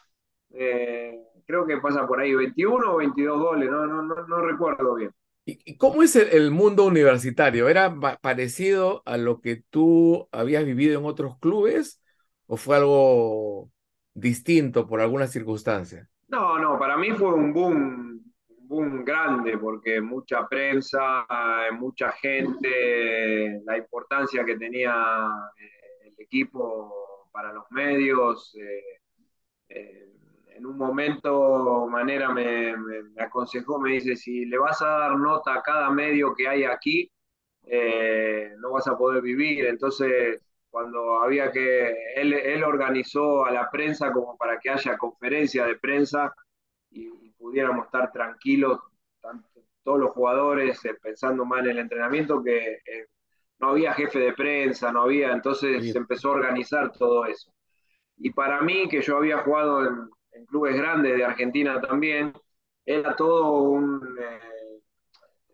Eh, 0.49 1.19
creo 1.45 1.67
que 1.67 1.77
pasa 1.77 2.07
por 2.07 2.19
ahí 2.19 2.33
21 2.33 2.93
o 2.93 2.97
22 2.97 3.39
goles, 3.39 3.69
no, 3.69 3.85
no, 3.85 4.01
no, 4.01 4.27
no 4.27 4.37
recuerdo 4.41 4.95
bien. 4.95 5.11
¿Y 5.45 5.77
cómo 5.77 6.03
es 6.03 6.15
el, 6.15 6.51
mundo 6.51 6.85
universitario? 6.85 7.67
¿Era 7.67 7.93
parecido 8.21 9.03
a 9.05 9.17
lo 9.17 9.41
que 9.41 9.57
tú 9.69 10.29
habías 10.31 10.63
vivido 10.63 10.97
en 10.97 11.05
otros 11.05 11.37
clubes? 11.39 12.01
¿O 12.53 12.55
fue 12.55 12.75
algo 12.75 13.71
distinto 14.13 14.85
por 14.85 15.01
alguna 15.01 15.25
circunstancia? 15.25 16.07
No, 16.27 16.59
no, 16.59 16.77
para 16.77 16.97
mí 16.97 17.09
fue 17.09 17.33
un 17.33 17.51
boom, 17.51 18.31
boom 18.67 19.03
grande 19.03 19.57
porque 19.57 19.99
mucha 19.99 20.47
prensa, 20.47 21.25
mucha 21.71 22.11
gente, 22.11 23.59
la 23.65 23.75
importancia 23.75 24.45
que 24.45 24.55
tenía 24.55 24.93
eh, 25.57 26.09
el 26.09 26.13
equipo 26.19 27.27
para 27.31 27.51
los 27.53 27.65
medios. 27.71 28.55
Eh, 28.55 28.99
eh, 29.69 30.13
en 30.49 30.63
un 30.67 30.77
momento, 30.77 31.87
Manera 31.87 32.29
me, 32.29 32.75
aconsejó, 33.17 33.79
me 33.79 33.93
dice, 33.93 34.15
si 34.15 34.45
le 34.45 34.59
vas 34.59 34.79
a 34.83 34.89
dar 34.89 35.17
nota 35.17 35.55
a 35.55 35.63
cada 35.63 35.89
medio 35.89 36.35
que 36.35 36.47
hay 36.47 36.65
aquí, 36.65 37.11
no 38.59 38.73
vas 38.73 38.87
a 38.87 38.95
poder 38.95 39.23
vivir. 39.23 39.65
Entonces, 39.65 40.39
cuando 40.73 41.21
había 41.21 41.51
que, 41.51 42.15
él, 42.15 42.63
organizó 42.63 43.45
a 43.45 43.51
la 43.51 43.69
prensa 43.69 44.11
como 44.11 44.35
para 44.35 44.59
que 44.59 44.71
haya 44.71 44.97
conferencia 44.97 45.67
de 45.67 45.75
prensa 45.75 46.33
y, 46.89 47.09
pudiéramos 47.37 47.85
estar 47.85 48.11
tranquilos 48.11 48.79
todos 49.83 49.99
los 49.99 50.11
jugadores 50.11 50.83
eh, 50.85 50.95
pensando 50.99 51.45
mal 51.45 51.65
en 51.65 51.73
el 51.73 51.79
entrenamiento, 51.79 52.41
que 52.41 52.79
eh, 52.85 53.07
no 53.59 53.69
había 53.69 53.93
jefe 53.93 54.17
de 54.17 54.33
prensa, 54.33 54.91
no 54.91 55.03
había, 55.03 55.31
entonces 55.31 55.91
se 55.91 55.97
empezó 55.97 56.29
a 56.29 56.37
organizar 56.37 56.91
todo 56.93 57.25
eso. 57.27 57.53
Y 58.17 58.31
para 58.31 58.61
mí, 58.61 58.87
que 58.89 59.01
yo 59.01 59.17
había 59.17 59.43
jugado 59.43 59.85
en, 59.85 60.45
clubes 60.47 60.75
grandes 60.75 61.17
de 61.17 61.25
Argentina 61.25 61.79
también, 61.81 62.33
era 62.83 63.15
todo 63.15 63.61
un, 63.61 64.17
eh, 64.19 64.39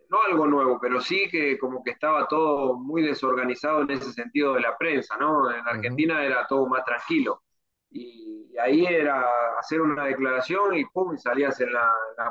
no 0.09 0.21
algo 0.23 0.47
nuevo, 0.47 0.79
pero 0.81 0.99
sí 0.99 1.27
que 1.29 1.57
como 1.57 1.83
que 1.83 1.91
estaba 1.91 2.27
todo 2.27 2.75
muy 2.75 3.03
desorganizado 3.03 3.81
en 3.83 3.91
ese 3.91 4.11
sentido 4.11 4.53
de 4.55 4.61
la 4.61 4.77
prensa, 4.77 5.15
¿no? 5.17 5.51
En 5.51 5.67
Argentina 5.67 6.23
era 6.23 6.47
todo 6.47 6.65
más 6.67 6.83
tranquilo. 6.83 7.43
Y, 7.91 8.37
ahí 8.59 8.85
era 8.85 9.25
hacer 9.57 9.79
una 9.79 10.03
declaración 10.03 10.75
y 10.75 10.83
pum, 10.85 11.15
y 11.15 11.17
salías 11.17 11.61
en 11.61 11.71
la, 11.71 11.89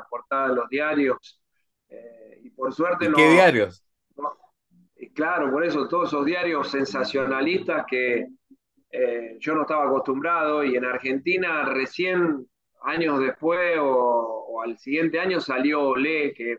portada 0.09 0.49
de 0.49 0.55
los 0.55 0.69
diarios. 0.69 1.41
Eh, 1.87 2.41
y 2.43 2.49
por 2.51 2.71
suerte 2.71 3.09
no. 3.09 3.15
¿Qué 3.15 3.29
diarios? 3.29 3.83
claro, 5.15 5.51
por 5.51 5.65
eso 5.65 5.87
todos 5.87 6.09
esos 6.09 6.25
diarios 6.25 6.69
sensacionalistas 6.69 7.85
que 7.87 8.27
eh, 8.91 9.37
yo 9.39 9.55
no 9.55 9.61
estaba 9.61 9.85
acostumbrado 9.85 10.63
y 10.63 10.75
en 10.75 10.85
Argentina 10.85 11.63
recién 11.65 12.47
años 12.81 13.19
después 13.19 13.77
o, 13.79 14.61
al 14.63 14.77
siguiente 14.77 15.19
año 15.19 15.39
salió 15.39 15.81
Olé, 15.89 16.33
que, 16.33 16.57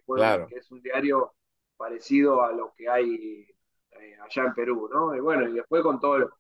que 0.48 0.56
es 0.56 0.70
un 0.70 0.80
diario 0.80 1.34
parecido 1.76 2.42
a 2.42 2.52
lo 2.52 2.72
que 2.76 2.88
hay 2.88 3.46
eh, 3.92 4.16
allá 4.22 4.44
en 4.44 4.54
Perú, 4.54 4.88
¿no? 4.92 5.14
Y 5.14 5.20
bueno, 5.20 5.48
y 5.48 5.52
después 5.52 5.82
con 5.82 6.00
todo, 6.00 6.30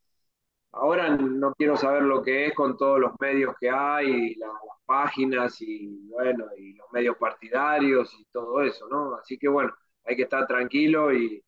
ahora 0.72 1.10
no 1.16 1.54
quiero 1.54 1.76
saber 1.76 2.02
lo 2.02 2.22
que 2.22 2.46
es 2.46 2.54
con 2.54 2.76
todos 2.76 3.00
los 3.00 3.12
medios 3.20 3.54
que 3.60 3.70
hay, 3.70 4.34
las 4.36 4.50
páginas 4.86 5.60
y 5.60 6.08
bueno, 6.08 6.46
y 6.56 6.74
los 6.74 6.90
medios 6.92 7.16
partidarios 7.16 8.12
y 8.18 8.24
todo 8.32 8.62
eso, 8.62 8.88
¿no? 8.88 9.14
Así 9.16 9.38
que 9.38 9.48
bueno, 9.48 9.72
hay 10.04 10.16
que 10.16 10.22
estar 10.24 10.46
tranquilo 10.46 11.12
y 11.12 11.42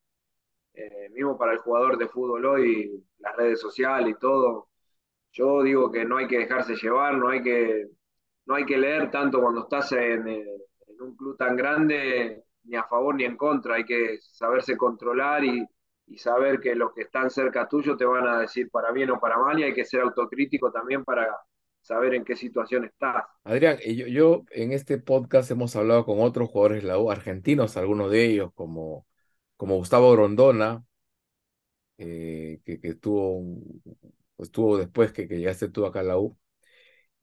eh, 0.73 1.09
mismo 1.11 1.37
para 1.37 1.53
el 1.53 1.59
jugador 1.59 1.97
de 1.97 2.07
fútbol 2.07 2.45
hoy, 2.45 3.03
las 3.19 3.35
redes 3.35 3.59
sociales 3.61 4.15
y 4.15 4.19
todo, 4.19 4.69
yo 5.33 5.63
digo 5.63 5.91
que 5.91 6.05
no 6.05 6.17
hay 6.17 6.27
que 6.27 6.39
dejarse 6.39 6.75
llevar, 6.75 7.15
no 7.15 7.29
hay 7.29 7.43
que, 7.43 7.89
no 8.45 8.55
hay 8.55 8.65
que 8.65 8.77
leer 8.77 9.09
tanto 9.11 9.41
cuando 9.41 9.61
estás 9.61 9.91
en, 9.93 10.27
eh, 10.27 10.45
en 10.87 11.01
un 11.01 11.15
club 11.15 11.37
tan 11.37 11.55
grande, 11.55 12.43
ni 12.63 12.75
a 12.75 12.83
favor 12.83 13.15
ni 13.15 13.23
en 13.23 13.37
contra, 13.37 13.75
hay 13.75 13.85
que 13.85 14.17
saberse 14.21 14.77
controlar 14.77 15.43
y, 15.43 15.67
saber 16.17 16.59
que 16.59 16.75
los 16.75 16.93
que 16.93 17.03
están 17.03 17.31
cerca 17.31 17.67
tuyo 17.67 17.97
te 17.97 18.05
van 18.05 18.27
a 18.27 18.41
decir 18.41 18.69
para 18.69 18.91
bien 18.91 19.09
o 19.09 19.19
para 19.19 19.39
mal 19.39 19.57
y 19.59 19.63
hay 19.63 19.73
que 19.73 19.83
ser 19.83 20.01
autocrítico 20.01 20.71
también 20.71 21.03
para 21.03 21.27
saber 21.81 22.13
en 22.13 22.23
qué 22.23 22.35
situación 22.35 22.85
estás. 22.85 23.23
Adrián, 23.43 23.79
yo, 23.79 24.05
yo 24.05 24.43
en 24.51 24.73
este 24.73 24.99
podcast 24.99 25.49
hemos 25.49 25.75
hablado 25.75 26.05
con 26.05 26.21
otros 26.21 26.49
jugadores 26.49 26.83
de 26.83 26.89
la 26.89 26.99
U, 26.99 27.09
argentinos, 27.09 27.77
algunos 27.77 28.11
de 28.11 28.25
ellos, 28.25 28.51
como 28.53 29.07
como 29.63 29.77
Gustavo 29.77 30.15
Rondona, 30.15 30.83
eh, 31.97 32.59
que, 32.65 32.79
que 32.79 32.89
estuvo, 32.89 33.41
estuvo 34.37 34.77
después 34.77 35.13
que, 35.13 35.27
que 35.27 35.37
llegaste 35.37 35.69
tú 35.69 35.85
acá 35.85 36.01
a 36.01 36.03
la 36.03 36.17
U. 36.17 36.37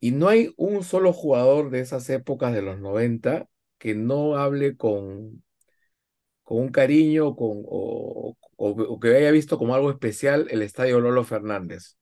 Y 0.01 0.13
no 0.13 0.29
hay 0.29 0.55
un 0.57 0.83
solo 0.85 1.13
jugador 1.13 1.71
de 1.71 1.81
esas 1.81 2.09
épocas 2.11 2.55
de 2.55 2.63
los 2.63 2.79
90 2.79 3.49
que 3.79 3.95
no 3.95 4.37
hable 4.37 4.77
con, 4.77 5.45
con 6.43 6.59
un 6.59 6.69
cariño 6.71 7.37
con, 7.37 7.63
o, 7.67 8.37
que 9.01 9.17
haya 9.17 9.31
visto 9.31 9.59
como 9.59 9.75
algo 9.75 9.91
especial 9.91 10.49
el 10.51 10.63
estadio 10.63 11.01
Lolo 11.01 11.25
Fernández. 11.25 11.97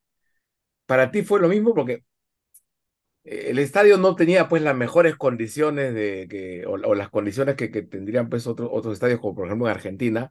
Para 0.87 1.11
ti 1.11 1.23
fue 1.23 1.41
lo 1.41 1.49
mismo 1.49 1.75
porque 1.75 2.05
el 3.25 3.59
estadio 3.59 3.99
no 3.99 4.15
tenía 4.17 4.49
pues 4.49 4.63
las 4.63 4.77
mejores 4.77 5.17
condiciones 5.17 5.95
de 5.95 6.27
que, 6.31 6.65
o, 6.67 6.77
las 6.95 7.11
condiciones 7.11 7.57
que, 7.57 7.69
tendrían 7.69 8.29
pues 8.29 8.47
otros 8.47 8.71
otros 8.73 8.95
estadios, 8.95 9.21
como 9.21 9.35
por 9.35 9.47
ejemplo 9.47 9.67
en 9.69 9.75
Argentina, 9.75 10.31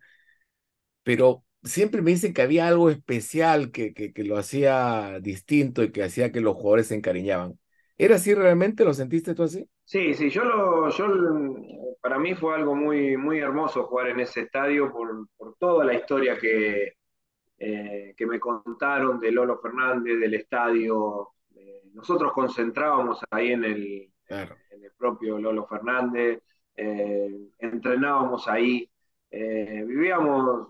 pero 1.04 1.44
siempre 1.64 2.02
me 2.02 2.12
dicen 2.12 2.34
que 2.34 2.42
había 2.42 2.68
algo 2.68 2.90
especial 2.90 3.72
que, 3.72 3.94
que, 3.94 4.14
que, 4.14 4.24
lo 4.24 4.38
hacía 4.38 5.20
distinto 5.22 5.84
y 5.84 5.92
que 5.92 6.04
hacía 6.04 6.32
que 6.32 6.42
los 6.42 6.56
jugadores 6.56 6.88
se 6.88 6.96
encariñaban. 6.96 7.60
¿Era 7.98 8.16
así 8.16 8.34
realmente? 8.34 8.86
¿Lo 8.86 8.94
sentiste 8.94 9.34
tú 9.34 9.44
así? 9.44 9.68
Sí, 9.84 10.14
sí, 10.14 10.30
yo 10.30 10.44
lo, 10.44 10.90
yo 10.90 11.08
para 12.02 12.20
mí 12.20 12.36
fue 12.36 12.56
algo 12.56 12.76
muy, 12.76 13.18
muy 13.18 13.40
hermoso 13.40 13.86
jugar 13.86 14.10
en 14.10 14.20
ese 14.20 14.42
estadio 14.42 14.92
por, 14.92 15.28
por 15.38 15.56
toda 15.58 15.86
la 15.86 15.94
historia 15.94 16.38
que, 16.38 16.94
eh, 17.58 18.14
que 18.16 18.26
me 18.26 18.40
contaron 18.40 19.20
de 19.20 19.32
Lolo 19.32 19.60
Fernández, 19.60 20.20
del 20.20 20.34
estadio, 20.36 21.34
nosotros 21.98 22.32
concentrábamos 22.32 23.20
ahí 23.32 23.52
en 23.52 23.64
el, 23.64 24.12
en 24.30 24.84
el 24.84 24.92
propio 24.96 25.40
Lolo 25.40 25.66
Fernández, 25.66 26.42
eh, 26.76 27.50
entrenábamos 27.58 28.48
ahí, 28.48 28.88
eh, 29.32 29.84
vivíamos 29.86 30.70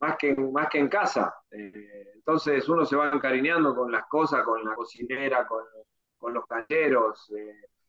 más 0.00 0.16
que, 0.18 0.34
más 0.34 0.68
que 0.68 0.78
en 0.78 0.88
casa. 0.88 1.34
Eh, 1.50 2.12
entonces 2.14 2.68
uno 2.68 2.84
se 2.84 2.96
va 2.96 3.10
encariñando 3.10 3.74
con 3.74 3.92
las 3.92 4.06
cosas, 4.06 4.42
con 4.44 4.64
la 4.64 4.74
cocinera, 4.74 5.46
con, 5.46 5.64
los 6.34 6.44
calleros. 6.46 7.32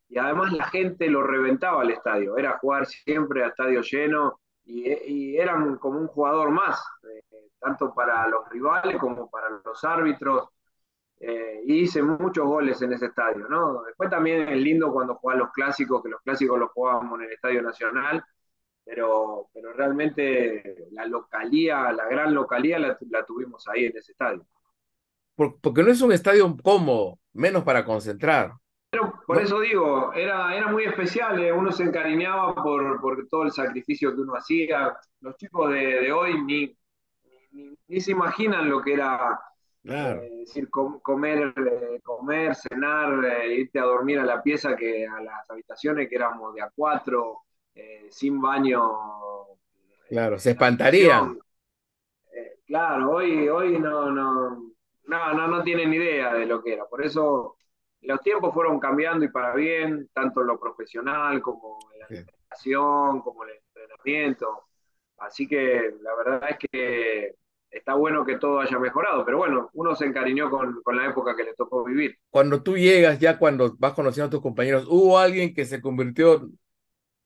y 0.07 0.17
además 0.17 0.53
la 0.53 0.65
gente 0.65 1.09
lo 1.09 1.23
reventaba 1.23 1.81
al 1.81 1.91
estadio. 1.91 2.37
Era 2.37 2.57
jugar 2.59 2.85
siempre 2.85 3.43
a 3.43 3.47
estadio 3.47 3.81
lleno 3.81 4.39
y, 4.63 4.91
y 4.91 5.37
eran 5.37 5.77
como 5.77 5.99
un 5.99 6.07
jugador 6.07 6.51
más, 6.51 6.83
tanto 7.59 7.93
para 7.93 8.27
los 8.27 8.47
rivales 8.49 8.97
como 8.97 9.29
para 9.29 9.49
los 9.63 9.83
árbitros. 9.83 10.49
Eh, 11.23 11.61
hice 11.65 12.01
muchos 12.01 12.45
goles 12.45 12.81
en 12.81 12.93
ese 12.93 13.05
estadio, 13.05 13.47
¿no? 13.47 13.83
Después 13.83 14.09
también 14.09 14.49
es 14.49 14.59
lindo 14.59 14.91
cuando 14.91 15.15
juegan 15.15 15.41
los 15.41 15.51
clásicos, 15.51 16.01
que 16.01 16.09
los 16.09 16.21
clásicos 16.21 16.57
los 16.57 16.71
jugábamos 16.71 17.19
en 17.19 17.25
el 17.27 17.33
Estadio 17.33 17.61
Nacional, 17.61 18.23
pero, 18.83 19.49
pero 19.53 19.73
realmente 19.73 20.87
la 20.91 21.05
localía, 21.05 21.91
la 21.91 22.05
gran 22.07 22.33
localía 22.33 22.79
la, 22.79 22.97
tuvimos 23.25 23.67
ahí 23.67 23.85
en 23.85 23.97
ese 23.97 24.11
estadio. 24.11 24.45
porque 25.35 25.83
no 25.83 25.91
es 25.91 26.01
un 26.01 26.11
estadio 26.11 26.55
cómodo, 26.63 27.19
menos 27.33 27.63
para 27.63 27.85
concentrar. 27.85 28.53
Pero 28.89 29.21
por 29.25 29.41
eso 29.41 29.61
digo, 29.61 30.11
era, 30.13 30.53
era 30.55 30.67
muy 30.67 30.83
especial, 30.83 31.41
eh, 31.41 31.51
uno 31.51 31.71
se 31.71 31.83
encariñaba 31.83 32.53
por, 32.55 32.99
por, 32.99 33.27
todo 33.29 33.43
el 33.43 33.51
sacrificio 33.51 34.13
que 34.13 34.21
uno 34.21 34.35
hacía. 34.35 34.97
Los 35.21 35.37
chicos 35.37 35.69
de, 35.71 36.01
de 36.01 36.11
hoy 36.11 36.43
ni, 36.43 36.77
ni, 37.51 37.77
ni, 37.87 38.01
se 38.01 38.11
imaginan 38.11 38.69
lo 38.69 38.81
que 38.81 38.93
era 38.93 39.39
Claro. 39.83 40.21
Eh, 40.21 40.29
decir, 40.41 40.69
comer, 40.69 41.53
eh, 41.55 41.99
comer, 42.03 42.55
cenar, 42.55 43.43
irte 43.49 43.79
a 43.79 43.83
dormir 43.83 44.19
a 44.19 44.25
la 44.25 44.41
pieza, 44.41 44.75
que 44.75 45.07
a 45.07 45.21
las 45.21 45.49
habitaciones 45.49 46.07
que 46.07 46.15
éramos 46.15 46.53
de 46.53 46.61
a 46.61 46.71
cuatro, 46.75 47.41
sin 48.09 48.41
baño. 48.41 48.81
Claro, 50.09 50.37
se 50.39 50.51
espantarían. 50.51 51.39
claro, 52.65 53.11
hoy, 53.11 53.47
hoy 53.47 53.79
no, 53.79 54.11
no, 54.11 54.73
no, 55.05 55.33
no, 55.33 55.47
no 55.47 55.63
tienen 55.63 55.93
idea 55.93 56.33
de 56.33 56.45
lo 56.45 56.61
que 56.61 56.73
era. 56.73 56.85
Por 56.85 57.03
eso 57.03 57.57
los 58.01 58.21
tiempos 58.21 58.53
fueron 58.53 58.79
cambiando 58.79 59.25
y 59.25 59.29
para 59.29 59.53
bien, 59.53 60.09
tanto 60.13 60.41
en 60.41 60.47
lo 60.47 60.59
profesional 60.59 61.41
como 61.41 61.79
en 61.93 61.99
la 61.99 62.05
alimentación, 62.07 63.21
como 63.21 63.43
el 63.45 63.51
entrenamiento. 63.51 64.63
Así 65.17 65.47
que 65.47 65.93
la 66.01 66.15
verdad 66.15 66.49
es 66.49 66.57
que 66.57 67.35
está 67.69 67.93
bueno 67.93 68.25
que 68.25 68.37
todo 68.37 68.59
haya 68.59 68.79
mejorado, 68.79 69.23
pero 69.23 69.37
bueno, 69.37 69.69
uno 69.73 69.95
se 69.95 70.05
encariñó 70.05 70.49
con, 70.49 70.81
con, 70.81 70.97
la 70.97 71.07
época 71.07 71.35
que 71.35 71.43
le 71.43 71.53
tocó 71.53 71.85
vivir. 71.85 72.17
Cuando 72.29 72.61
tú 72.61 72.75
llegas, 72.75 73.19
ya 73.19 73.37
cuando 73.37 73.75
vas 73.77 73.93
conociendo 73.93 74.27
a 74.27 74.29
tus 74.31 74.41
compañeros, 74.41 74.87
¿hubo 74.89 75.17
alguien 75.17 75.53
que 75.53 75.65
se 75.65 75.79
convirtió 75.79 76.49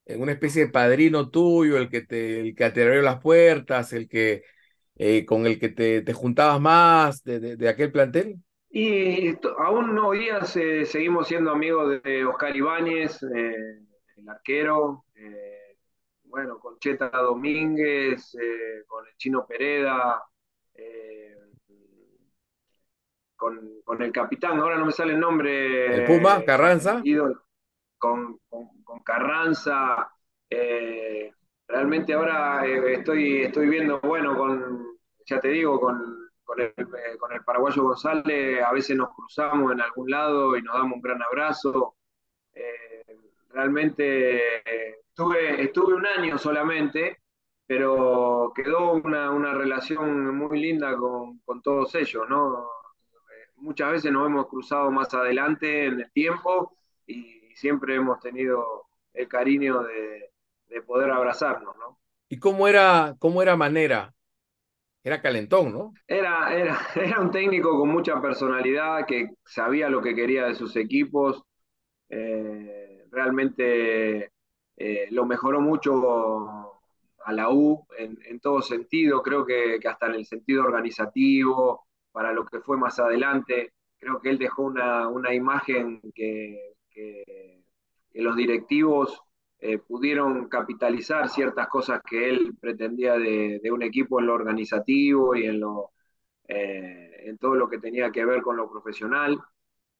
en 0.06 0.22
una 0.22 0.32
especie 0.32 0.66
de 0.66 0.72
padrino 0.72 1.30
tuyo, 1.30 1.78
el 1.78 1.90
que 1.90 2.02
te, 2.02 2.40
el 2.40 2.56
que 2.56 2.70
te 2.70 2.84
abrió 2.84 3.02
las 3.02 3.20
puertas, 3.20 3.92
el 3.94 4.08
que 4.08 4.44
eh, 4.98 5.26
con 5.26 5.46
el 5.46 5.60
que 5.60 5.70
te, 5.70 6.02
te 6.02 6.14
juntabas 6.14 6.62
más 6.62 7.24
de, 7.24 7.58
de, 7.58 7.70
aquel 7.70 7.92
plantel? 7.92 8.38
Y 8.70 9.36
aún 9.58 9.98
hoy 10.00 10.20
día 10.20 10.42
seguimos 10.46 11.28
siendo 11.28 11.52
amigos 11.52 12.02
de 12.02 12.26
Oscar 12.26 12.56
Ibáñez, 12.56 13.22
eh, 13.24 13.80
el 14.16 14.30
arquero, 14.30 15.06
eh, 15.16 15.78
bueno, 16.24 16.60
con 16.60 16.78
Cheta 16.80 17.10
Domínguez, 17.10 18.38
con 18.88 19.06
el 19.06 19.16
Chino 19.18 19.46
Pereda, 19.46 20.24
con, 23.36 23.82
con, 23.84 24.02
el 24.02 24.12
capitán, 24.14 24.60
ahora 24.60 24.78
no 24.78 24.86
me 24.86 24.92
sale 24.94 25.14
el 25.14 25.20
nombre. 25.20 26.04
¿El 26.04 26.06
Puma? 26.06 26.44
¿Carranza? 26.46 27.02
Con, 27.98 28.40
con, 28.48 28.75
Carranza. 29.04 30.12
Eh, 30.50 31.32
realmente 31.68 32.14
ahora 32.14 32.66
eh, 32.66 32.94
estoy, 32.94 33.44
estoy 33.44 33.68
viendo, 33.70 34.00
bueno, 34.02 34.38
con, 34.38 34.98
ya 35.26 35.40
te 35.40 35.50
digo, 35.50 35.80
con, 35.80 36.30
con 36.44 36.62
el, 36.62 36.74
con 37.20 37.34
el 37.34 37.44
paraguayo 37.44 37.84
González, 37.84 38.62
a 38.64 38.72
veces 38.72 38.96
nos 38.96 39.14
cruzamos 39.16 39.72
en 39.72 39.82
algún 39.82 40.10
lado 40.10 40.56
y 40.58 40.62
nos 40.62 40.76
damos 40.76 40.96
un 40.98 41.02
gran 41.02 41.22
abrazo. 41.22 41.96
realmente 43.54 44.60
estuve, 45.10 45.64
estuve 45.64 45.94
un 45.96 46.06
año 46.06 46.38
solamente, 46.38 47.20
pero 47.66 48.52
quedó 48.56 48.94
una, 48.94 49.32
una 49.32 49.54
relación 49.54 50.36
muy 50.36 50.60
linda 50.60 50.96
con, 50.98 51.40
con, 51.40 51.62
todos 51.62 51.96
ellos, 51.96 52.30
¿no? 52.30 52.68
Muchas 53.58 53.92
veces 53.92 54.12
nos 54.12 54.28
hemos 54.28 54.48
cruzado 54.48 54.92
más 54.92 55.14
adelante 55.14 55.86
en 55.86 56.02
el 56.02 56.12
tiempo 56.12 56.78
y 57.08 57.35
siempre 57.56 57.96
hemos 57.96 58.20
tenido 58.20 58.86
el 59.14 59.28
cariño 59.28 59.84
de, 59.84 60.32
de 60.68 60.82
poder 60.82 61.10
abrazarnos, 61.12 61.76
¿no? 61.78 62.00
¿Y 62.30 62.38
cómo 62.38 62.68
era, 62.68 63.16
cómo 63.20 63.42
era 63.42 63.56
Manera? 63.56 64.14
Era 65.04 65.22
calentón, 65.22 65.72
¿no? 65.72 65.94
Era, 66.08 66.54
era, 66.54 66.80
era 66.96 67.20
un 67.22 67.32
técnico 67.32 67.78
con 67.78 67.90
mucha 67.90 68.20
personalidad, 68.22 69.06
que 69.06 69.30
sabía 69.46 69.90
lo 69.90 70.02
que 70.02 70.16
quería 70.16 70.46
de 70.48 70.56
sus 70.56 70.76
equipos. 70.76 71.44
Eh, 72.10 73.06
realmente 73.12 74.32
eh, 74.78 75.08
lo 75.12 75.26
mejoró 75.26 75.62
mucho 75.62 76.82
a 77.24 77.34
la 77.34 77.50
U 77.50 77.86
en, 77.98 78.18
en 78.26 78.40
todo 78.40 78.62
sentido, 78.62 79.22
creo 79.24 79.46
que, 79.46 79.80
que, 79.82 79.88
hasta 79.88 80.08
en 80.08 80.16
el 80.16 80.26
sentido 80.26 80.64
organizativo, 80.64 81.88
para 82.12 82.32
lo 82.34 82.46
que 82.46 82.60
fue 82.60 82.78
más 82.78 83.00
adelante, 83.00 83.74
creo 83.98 84.22
que 84.22 84.30
él 84.30 84.38
dejó 84.38 84.64
una, 84.64 85.08
una 85.08 85.34
imagen 85.34 86.02
que, 86.14 86.75
que, 86.96 87.64
que 88.12 88.22
los 88.22 88.36
directivos 88.36 89.22
eh, 89.60 89.78
pudieron 89.80 90.48
capitalizar 90.48 91.30
ciertas 91.30 91.68
cosas 91.68 92.02
que 92.10 92.30
él 92.30 92.56
pretendía 92.60 93.18
de, 93.18 93.60
de, 93.62 93.72
un 93.72 93.84
equipo 93.84 94.20
en 94.20 94.28
lo 94.28 94.34
organizativo 94.34 95.36
y 95.36 95.46
en, 95.46 95.60
lo, 95.60 95.92
eh, 96.48 97.24
en 97.26 97.38
todo 97.38 97.56
lo 97.56 97.70
que 97.70 97.80
tenía 97.80 98.12
que 98.12 98.26
ver 98.26 98.42
con 98.42 98.58
lo 98.58 98.70
profesional. 98.70 99.40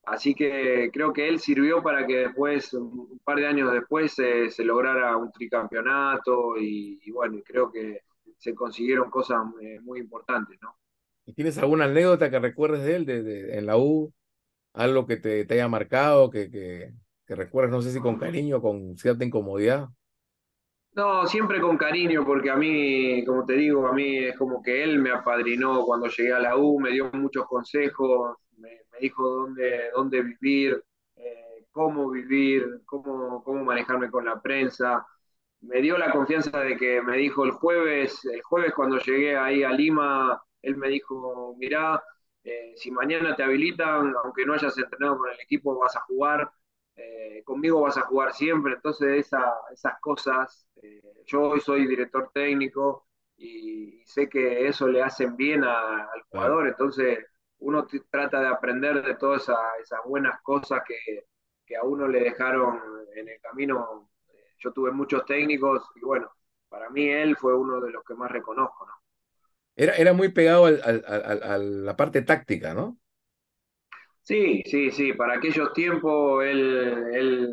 Así 0.04 0.34
que 0.34 0.90
creo 0.92 1.12
que 1.12 1.28
él 1.28 1.40
sirvió 1.40 1.82
para 1.82 2.06
que 2.06 2.18
después, 2.18 2.72
un 2.74 3.20
par 3.24 3.38
de 3.38 3.46
años 3.48 3.72
después, 3.72 4.16
eh, 4.20 4.50
se 4.50 4.64
lograra 4.64 5.16
un 5.16 5.32
tricampeonato 5.32 6.56
y, 6.58 7.00
y, 7.02 7.10
bueno, 7.10 7.40
creo 7.44 7.72
que 7.72 8.02
se 8.38 8.54
consiguieron 8.54 9.10
cosas 9.10 9.42
eh, 9.60 9.80
muy 9.80 9.98
importantes, 9.98 10.58
¿no? 10.62 10.76
¿Y 11.24 11.32
tienes 11.32 11.58
alguna 11.58 11.86
anécdota 11.86 12.30
que 12.30 12.38
recuerdes 12.38 12.84
de 12.84 12.94
él 12.94 13.04
de, 13.04 13.22
de, 13.24 13.58
en 13.58 13.66
la 13.66 13.76
U? 13.78 14.12
¿Algo 14.76 15.06
que 15.06 15.16
te, 15.16 15.46
haya 15.50 15.68
marcado, 15.68 16.30
que, 16.30 16.50
que, 16.50 16.92
que 17.26 17.34
recuerdes, 17.34 17.72
no 17.72 17.80
sé 17.80 17.92
si 17.92 18.00
con 18.00 18.18
cariño, 18.18 18.60
con 18.60 18.96
cierta 18.98 19.24
incomodidad? 19.24 19.88
No, 20.92 21.26
siempre 21.26 21.60
con 21.60 21.76
cariño, 21.78 22.24
porque 22.24 22.50
a 22.50 22.56
mí, 22.56 23.24
como 23.24 23.44
te 23.44 23.54
digo, 23.54 23.86
a 23.86 23.92
mí 23.92 24.18
es 24.18 24.36
como 24.36 24.62
que 24.62 24.82
él 24.82 24.98
me 24.98 25.10
apadrinó 25.10 25.84
cuando 25.84 26.08
llegué 26.08 26.32
a 26.32 26.40
la 26.40 26.56
U, 26.56 26.78
me 26.80 26.90
dio 26.90 27.10
muchos 27.12 27.46
consejos, 27.46 28.36
me, 28.58 28.68
me 28.92 28.98
dijo 29.00 29.22
dónde, 29.28 29.90
dónde 29.94 30.22
vivir, 30.22 30.82
eh, 31.16 31.66
cómo 31.70 32.10
vivir, 32.10 32.82
cómo, 32.86 33.42
cómo 33.44 33.64
manejarme 33.64 34.10
con 34.10 34.24
la 34.26 34.40
prensa. 34.40 35.06
Me 35.60 35.80
dio 35.82 35.98
la 35.98 36.12
confianza 36.12 36.60
de 36.60 36.76
que 36.76 37.02
me 37.02 37.16
dijo 37.18 37.44
el 37.44 37.52
jueves, 37.52 38.24
el 38.26 38.42
jueves 38.42 38.74
cuando 38.74 38.98
llegué 38.98 39.36
ahí 39.36 39.64
a 39.64 39.72
Lima, 39.72 40.42
él 40.62 40.76
me 40.76 40.88
dijo, 40.88 41.54
mirá, 41.58 42.02
eh, 42.46 42.74
si 42.76 42.90
mañana 42.90 43.34
te 43.36 43.42
habilitan, 43.42 44.14
aunque 44.24 44.46
no 44.46 44.54
hayas 44.54 44.76
entrenado 44.78 45.18
con 45.18 45.30
el 45.30 45.40
equipo, 45.40 45.78
vas 45.78 45.96
a 45.96 46.00
jugar 46.02 46.50
eh, 46.96 47.42
conmigo 47.44 47.82
vas 47.82 47.98
a 47.98 48.02
jugar 48.02 48.32
siempre, 48.32 48.74
entonces 48.74 49.26
esa, 49.26 49.52
esas 49.70 50.00
cosas, 50.00 50.66
eh, 50.82 51.02
yo 51.26 51.42
hoy 51.42 51.60
soy 51.60 51.86
director 51.86 52.30
técnico 52.32 53.06
y, 53.36 54.00
y, 54.00 54.06
sé 54.06 54.28
que 54.28 54.66
eso 54.66 54.88
le 54.88 55.02
hacen 55.02 55.36
bien 55.36 55.62
a, 55.64 56.04
al 56.04 56.22
jugador, 56.30 56.66
entonces 56.68 57.18
uno 57.58 57.86
trata 58.10 58.40
de 58.40 58.48
aprender 58.48 59.02
de 59.04 59.14
todas 59.16 59.42
esa, 59.42 59.56
esas 59.82 60.00
buenas 60.06 60.40
cosas 60.42 60.82
que, 60.86 61.26
que, 61.66 61.76
a 61.76 61.82
uno 61.82 62.08
le 62.08 62.20
dejaron 62.20 62.80
en 63.14 63.28
el 63.28 63.40
camino. 63.40 64.10
Yo 64.58 64.72
tuve 64.72 64.90
muchos 64.90 65.24
técnicos 65.26 65.82
y 65.96 66.00
bueno, 66.00 66.30
para 66.68 66.90
mí 66.90 67.08
él 67.08 67.36
fue 67.36 67.54
uno 67.54 67.80
de 67.80 67.90
los 67.90 68.04
que 68.04 68.14
más 68.14 68.30
reconozco, 68.30 68.86
¿no? 68.86 68.92
Era, 69.76 69.94
era 69.96 70.12
muy 70.14 70.30
pegado 70.30 70.66
al, 70.66 70.80
al, 70.82 71.04
al, 71.06 71.42
a 71.42 71.58
la 71.58 71.96
parte 71.96 72.22
táctica, 72.22 72.74
¿no? 72.74 72.98
Sí, 74.22 74.62
sí, 74.66 74.90
sí, 74.90 75.12
para 75.12 75.34
aquellos 75.34 75.72
tiempos 75.72 76.44
él, 76.44 77.04
él, 77.14 77.50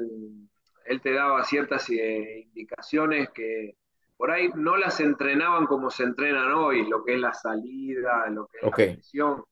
él 0.85 1.01
te 1.01 1.13
daba 1.13 1.43
ciertas 1.43 1.87
eh, 1.91 2.47
indicaciones 2.47 3.29
que 3.29 3.75
por 4.17 4.31
ahí 4.31 4.49
no 4.55 4.77
las 4.77 4.99
entrenaban 4.99 5.67
como 5.67 5.91
se 5.91 6.03
entrenan 6.03 6.51
hoy, 6.53 6.87
lo 6.89 7.03
que 7.03 7.13
es 7.13 7.19
la 7.19 7.33
salida, 7.33 8.27
lo 8.29 8.47
que 8.47 8.57
es 8.57 8.63
okay. 8.63 8.87
la 8.87 8.93
presión, 8.93 9.43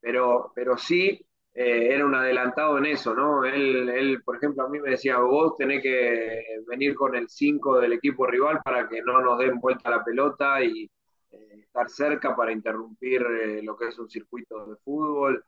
pero, 0.00 0.52
pero 0.54 0.78
sí 0.78 1.20
eh, 1.54 1.88
era 1.94 2.06
un 2.06 2.14
adelantado 2.14 2.78
en 2.78 2.86
eso, 2.86 3.14
¿no? 3.14 3.44
Él, 3.44 3.88
él, 3.88 4.22
por 4.22 4.36
ejemplo, 4.36 4.64
a 4.64 4.68
mí 4.68 4.78
me 4.78 4.90
decía, 4.90 5.18
vos 5.18 5.56
tenés 5.56 5.82
que 5.82 6.44
venir 6.68 6.94
con 6.94 7.16
el 7.16 7.28
5 7.28 7.80
del 7.80 7.94
equipo 7.94 8.26
rival 8.26 8.60
para 8.64 8.88
que 8.88 9.02
no 9.02 9.20
nos 9.20 9.38
den 9.38 9.58
vuelta 9.58 9.90
la 9.90 10.04
pelota 10.04 10.62
y 10.62 10.88
eh, 11.32 11.60
estar 11.60 11.88
cerca 11.88 12.34
para 12.34 12.52
interrumpir 12.52 13.22
eh, 13.22 13.62
lo 13.62 13.76
que 13.76 13.88
es 13.88 13.98
un 13.98 14.08
circuito 14.08 14.66
de 14.66 14.76
fútbol. 14.76 15.44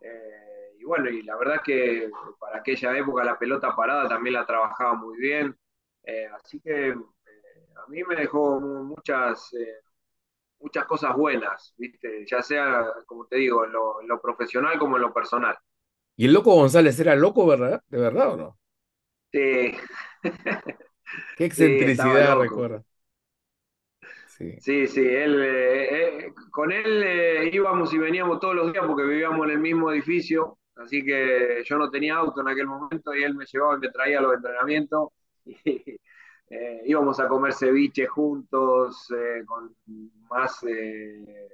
Eh, 0.00 0.76
y 0.78 0.84
bueno, 0.84 1.08
y 1.08 1.22
la 1.22 1.36
verdad 1.36 1.60
que 1.64 2.10
para 2.38 2.58
aquella 2.58 2.96
época 2.96 3.24
la 3.24 3.38
pelota 3.38 3.74
parada 3.74 4.08
también 4.08 4.34
la 4.34 4.46
trabajaba 4.46 4.94
muy 4.94 5.16
bien. 5.18 5.56
Así 6.36 6.60
que 6.60 6.90
a 6.90 7.86
mí 7.88 8.04
me 8.04 8.14
dejó 8.14 8.60
muchas, 8.60 9.50
muchas 10.60 10.84
cosas 10.84 11.16
buenas, 11.16 11.72
¿viste? 11.78 12.26
ya 12.26 12.42
sea, 12.42 12.84
como 13.06 13.26
te 13.26 13.36
digo, 13.36 13.64
en 13.64 13.72
lo, 13.72 14.02
en 14.02 14.08
lo, 14.08 14.20
profesional 14.20 14.78
como 14.78 14.96
en 14.96 15.02
lo 15.02 15.14
personal. 15.14 15.56
¿Y 16.16 16.26
el 16.26 16.34
loco 16.34 16.54
González 16.54 17.00
era 17.00 17.16
loco, 17.16 17.46
verdad? 17.46 17.82
¿De 17.88 17.98
verdad 17.98 18.34
o 18.34 18.36
no? 18.36 18.58
Sí. 19.32 19.74
Qué 21.36 21.44
excentricidad, 21.46 22.36
sí, 22.36 22.42
recuerdo. 22.42 22.84
Sí. 24.58 24.86
sí, 24.88 25.00
él, 25.00 25.40
eh, 25.44 26.32
con 26.50 26.72
él 26.72 27.02
eh, 27.04 27.50
íbamos 27.52 27.92
y 27.94 27.98
veníamos 27.98 28.40
todos 28.40 28.54
los 28.54 28.72
días 28.72 28.84
porque 28.86 29.04
vivíamos 29.04 29.46
en 29.46 29.52
el 29.52 29.58
mismo 29.60 29.92
edificio 29.92 30.58
así 30.76 31.04
que 31.04 31.62
yo 31.64 31.78
no 31.78 31.88
tenía 31.90 32.16
auto 32.16 32.40
en 32.40 32.48
aquel 32.48 32.66
momento 32.66 33.14
y 33.14 33.22
él 33.22 33.34
me 33.36 33.44
llevaba 33.46 33.76
y 33.76 33.78
me 33.80 33.90
traía 33.90 34.18
a 34.18 34.22
los 34.22 34.34
entrenamientos 34.34 35.10
eh, 35.64 36.82
íbamos 36.86 37.20
a 37.20 37.28
comer 37.28 37.52
ceviche 37.54 38.06
juntos 38.06 39.08
eh, 39.12 39.44
con 39.46 39.74
más 40.30 40.62
eh, 40.64 41.48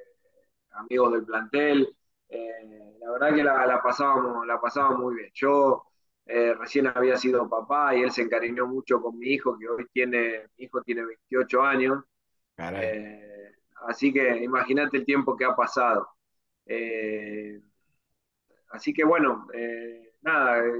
amigos 0.72 1.12
del 1.12 1.24
plantel. 1.24 1.96
Eh, 2.28 2.96
la 3.00 3.10
verdad 3.12 3.34
que 3.34 3.44
la, 3.44 3.66
la, 3.66 3.82
pasábamos, 3.82 4.46
la 4.46 4.60
pasábamos 4.60 5.00
muy 5.00 5.14
bien. 5.16 5.30
Yo 5.34 5.84
eh, 6.26 6.54
recién 6.54 6.86
había 6.88 7.16
sido 7.16 7.48
papá 7.48 7.94
y 7.96 8.02
él 8.02 8.10
se 8.12 8.22
encariñó 8.22 8.66
mucho 8.66 9.00
con 9.00 9.18
mi 9.18 9.28
hijo, 9.28 9.58
que 9.58 9.68
hoy 9.68 9.86
tiene, 9.92 10.48
mi 10.56 10.64
hijo 10.64 10.82
tiene 10.82 11.04
28 11.04 11.62
años. 11.62 12.04
Así 13.88 14.12
que 14.12 14.44
imagínate 14.44 14.98
el 14.98 15.04
tiempo 15.04 15.36
que 15.36 15.44
ha 15.44 15.54
pasado. 15.54 16.08
Eh, 16.66 17.60
Así 18.70 18.92
que 18.92 19.04
bueno, 19.04 19.48
eh, 19.52 20.12
nada, 20.22 20.60
eh, 20.66 20.72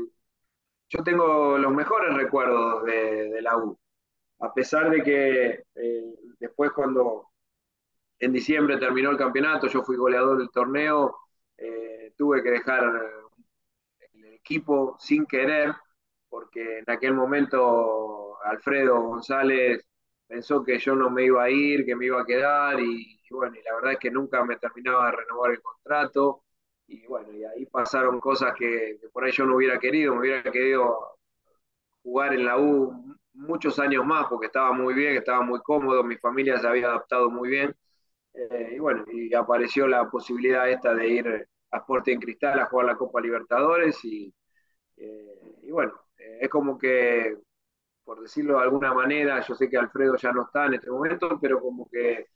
yo 0.88 1.02
tengo 1.04 1.58
los 1.58 1.72
mejores 1.72 2.14
recuerdos 2.14 2.84
de, 2.84 3.42
la 3.42 3.56
U, 3.58 3.78
a 4.40 4.52
pesar 4.54 4.90
de 4.90 5.02
que 5.02 5.64
eh, 5.74 6.14
después 6.38 6.72
cuando 6.72 7.28
en 8.18 8.32
diciembre 8.32 8.78
terminó 8.78 9.10
el 9.10 9.16
campeonato, 9.18 9.66
yo 9.68 9.82
fui 9.82 9.96
goleador 9.96 10.38
del 10.38 10.50
torneo, 10.50 11.16
eh, 11.56 12.12
tuve 12.16 12.42
que 12.42 12.50
dejar 12.50 12.84
el 14.12 14.24
equipo 14.34 14.96
sin 14.98 15.26
querer, 15.26 15.74
porque 16.28 16.78
en 16.80 16.90
aquel 16.90 17.14
momento 17.14 18.38
Alfredo 18.44 19.00
González 19.02 19.84
pensó 20.30 20.64
que 20.64 20.78
yo 20.78 20.96
no 20.96 21.10
me 21.10 21.24
iba 21.26 21.44
a 21.44 21.50
ir, 21.50 21.86
que 21.86 21.96
me 21.96 22.06
iba 22.06 22.22
a 22.22 22.26
quedar, 22.26 22.80
y, 22.80 23.20
y 23.30 23.34
bueno, 23.34 23.56
y 23.56 23.64
la 23.64 23.76
verdad 23.76 23.92
es 23.94 24.00
que 24.00 24.12
nunca 24.12 24.44
me 24.46 24.56
terminaba 24.58 25.06
de 25.08 25.18
renovar 25.18 25.52
el 25.52 25.62
contrato 25.62 26.44
y 26.88 27.06
bueno, 27.06 27.32
y 27.32 27.44
ahí 27.44 27.66
pasaron 27.66 28.20
cosas 28.20 28.54
que, 28.58 28.98
que, 29.00 29.08
por 29.10 29.24
ahí 29.24 29.32
yo 29.32 29.46
no 29.46 29.56
hubiera 29.56 29.78
querido, 29.80 30.14
me 30.14 30.20
hubiera 30.22 30.42
querido 30.44 31.18
jugar 32.02 32.34
en 32.34 32.44
la 32.46 32.58
U 32.58 33.16
muchos 33.34 33.78
años 33.78 34.04
más 34.06 34.26
porque 34.28 34.46
estaba 34.46 34.72
muy 34.72 34.94
bien, 34.94 35.16
estaba 35.16 35.42
muy 35.42 35.60
cómodo, 35.62 36.02
mi 36.04 36.16
familia 36.18 36.58
se 36.58 36.66
había 36.68 36.88
adaptado 36.88 37.30
muy 37.30 37.48
bien. 37.50 37.74
Eh, 38.34 38.74
y 38.76 38.80
bueno, 38.80 39.04
y 39.12 39.34
apareció 39.34 39.88
la 39.88 40.08
posibilidad 40.10 40.68
esta 40.70 40.94
de 40.94 41.08
ir 41.08 41.48
a 41.72 41.78
Sporting 41.78 42.18
Cristal 42.20 42.60
a 42.60 42.66
jugar 42.66 42.86
la 42.86 42.96
Copa 42.96 43.20
Libertadores 43.20 44.04
y, 44.04 44.34
eh, 44.98 45.58
y 45.62 45.70
bueno, 45.72 45.94
eh, 46.18 46.40
es 46.42 46.50
como 46.50 46.78
que, 46.78 47.36
por 48.10 48.22
decirlo 48.22 48.56
de 48.56 48.64
alguna 48.64 48.92
manera, 48.92 49.40
yo 49.46 49.54
sé 49.54 49.70
que 49.70 49.76
Alfredo 49.76 50.16
ya 50.16 50.32
no 50.32 50.42
está 50.42 50.66
en 50.66 50.74
este 50.74 50.90
momento, 50.90 51.38
pero 51.40 51.60
como 51.60 51.88
que 51.88 52.26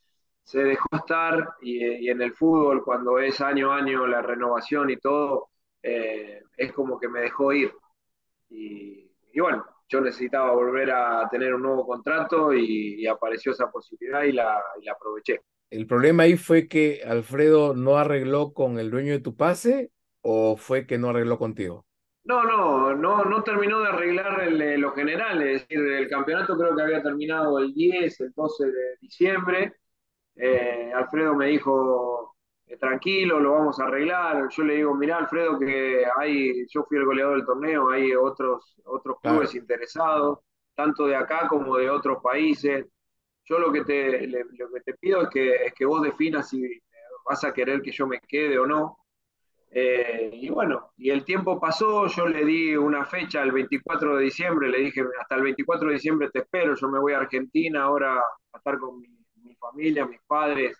se 0.45 0.63
dejó 0.63 0.87
estar 0.93 1.55
y, 1.63 2.09
en 2.09 2.23
el 2.23 2.33
fútbol 2.33 2.85
cuando 2.85 3.19
es 3.19 3.41
año 3.41 3.73
a 3.73 3.79
año 3.79 4.07
la 4.07 4.23
renovación 4.23 4.91
y 4.91 4.99
todo, 4.99 5.49
eh, 5.83 6.45
es 6.57 6.73
como 6.73 6.97
que 6.97 7.09
me 7.09 7.23
dejó 7.23 7.53
ir. 7.53 7.73
Y, 8.51 9.11
bueno, 9.37 9.67
yo 9.89 10.01
necesitaba 10.01 10.53
volver 10.53 10.93
a 10.93 11.29
tener 11.29 11.53
un 11.53 11.63
nuevo 11.63 11.85
contrato 11.85 12.55
y, 12.55 13.05
apareció 13.09 13.51
esa 13.51 13.69
posibilidad 13.69 14.23
y 14.23 14.31
la, 14.31 14.63
aproveché. 14.95 15.41
¿El 15.71 15.89
problema 15.89 16.23
ahí 16.23 16.37
fue 16.37 16.69
que 16.69 17.03
Alfredo 17.05 17.75
no 17.75 17.97
arregló 17.97 18.55
con 18.55 18.79
el 18.79 18.93
dueño 18.93 19.11
de 19.11 19.19
tu 19.19 19.35
pase 19.35 19.91
o 20.21 20.57
fue 20.57 20.87
que 20.87 20.99
no 20.99 21.09
arregló 21.09 21.37
contigo? 21.37 21.85
No, 22.25 22.43
no, 22.45 22.95
no, 22.95 23.25
no 23.25 23.43
terminó 23.43 23.81
de 23.81 23.89
arreglar 23.89 24.41
el, 24.43 24.81
lo 24.81 24.93
general, 24.93 25.43
es 25.43 25.69
decir, 25.69 25.79
el 25.81 26.09
campeonato 26.09 26.57
creo 26.57 26.75
que 26.75 26.83
había 26.83 27.03
terminado 27.03 27.59
el 27.59 27.75
10, 27.75 28.21
el 28.21 28.33
12 28.33 28.67
de 28.67 28.97
diciembre, 29.01 29.75
eh, 30.37 30.93
Alfredo 30.95 31.35
me 31.35 31.49
dijo, 31.49 32.37
eh, 32.67 32.77
tranquilo, 32.79 33.41
lo 33.41 33.53
vamos 33.53 33.79
a 33.81 33.85
arreglar. 33.85 34.49
Yo 34.51 34.65
le 34.65 34.77
digo, 34.77 34.95
mirá, 34.95 35.19
Alfredo, 35.19 35.59
que 35.59 36.05
hay, 36.17 36.67
yo 36.69 36.85
fui 36.85 36.99
el 36.99 37.05
goleador 37.05 37.37
del 37.37 37.47
torneo, 37.47 37.91
hay 37.91 38.15
otros, 38.15 38.77
otros 38.85 39.19
clubes 39.21 39.51
claro. 39.51 39.63
interesados. 39.63 40.39
tanto 40.75 41.07
de 41.07 41.17
acá 41.17 41.47
como 41.49 41.77
de 41.77 41.91
otros 41.91 42.23
países. 42.23 42.87
Yo 43.45 43.59
lo 43.59 43.73
que 43.73 43.85
te, 43.85 44.27
lo 44.27 44.71
que 44.73 44.81
te 44.85 44.95
pido 44.95 45.23
es 45.23 45.29
que, 45.31 45.55
es 45.67 45.75
que 45.75 45.85
vos 45.85 46.03
definas 46.03 46.49
si 46.49 46.63
vas 47.27 47.45
a 47.45 47.53
querer 47.53 47.83
que 47.83 47.93
yo 47.93 48.07
me 48.07 48.21
quede 48.21 48.59
o 48.59 48.67
no. 48.67 48.99
Eh, 49.77 50.31
y 50.33 50.49
bueno, 50.51 50.93
y 50.97 51.11
el 51.11 51.25
tiempo 51.25 51.61
pasó, 51.61 52.07
yo 52.07 52.29
le 52.29 52.45
di 52.45 52.77
una 52.77 53.05
fecha 53.05 53.43
el 53.43 53.51
24 53.51 54.17
de 54.17 54.25
diciembre, 54.25 54.69
le 54.69 54.79
dije, 54.79 55.03
hasta 55.21 55.35
el 55.35 55.43
24 55.43 55.89
de 55.89 55.95
diciembre 55.95 56.31
te 56.31 56.41
espero, 56.41 56.77
yo 56.77 56.89
me 56.89 57.01
voy 57.01 57.13
a 57.13 57.19
Argentina 57.19 57.83
ahora 57.83 58.19
a 58.19 58.57
estar 58.57 58.79
con 58.79 59.01
mi, 59.01 59.09
mi 59.43 59.57
familia, 59.57 60.07
mis 60.07 60.21
padres, 60.23 60.79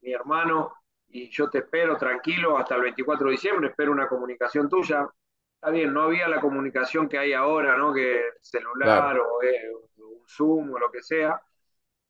mi 0.00 0.12
hermano, 0.12 0.72
y 1.08 1.30
yo 1.30 1.48
te 1.48 1.58
espero 1.58 1.96
tranquilo 1.96 2.58
hasta 2.58 2.74
el 2.74 2.82
24 2.82 3.26
de 3.26 3.32
diciembre, 3.32 3.68
espero 3.68 3.92
una 3.92 4.08
comunicación 4.08 4.68
tuya. 4.68 5.08
Está 5.54 5.70
bien, 5.70 5.92
no 5.92 6.02
había 6.02 6.28
la 6.28 6.40
comunicación 6.40 7.08
que 7.08 7.18
hay 7.18 7.32
ahora, 7.32 7.76
¿no? 7.76 7.92
Que 7.92 8.20
celular 8.40 9.18
o, 9.18 9.42
eh, 9.42 9.72
un 9.96 10.22
Zoom 10.26 10.72
o 10.72 10.78
lo 10.78 10.90
que 10.90 11.02
sea, 11.02 11.40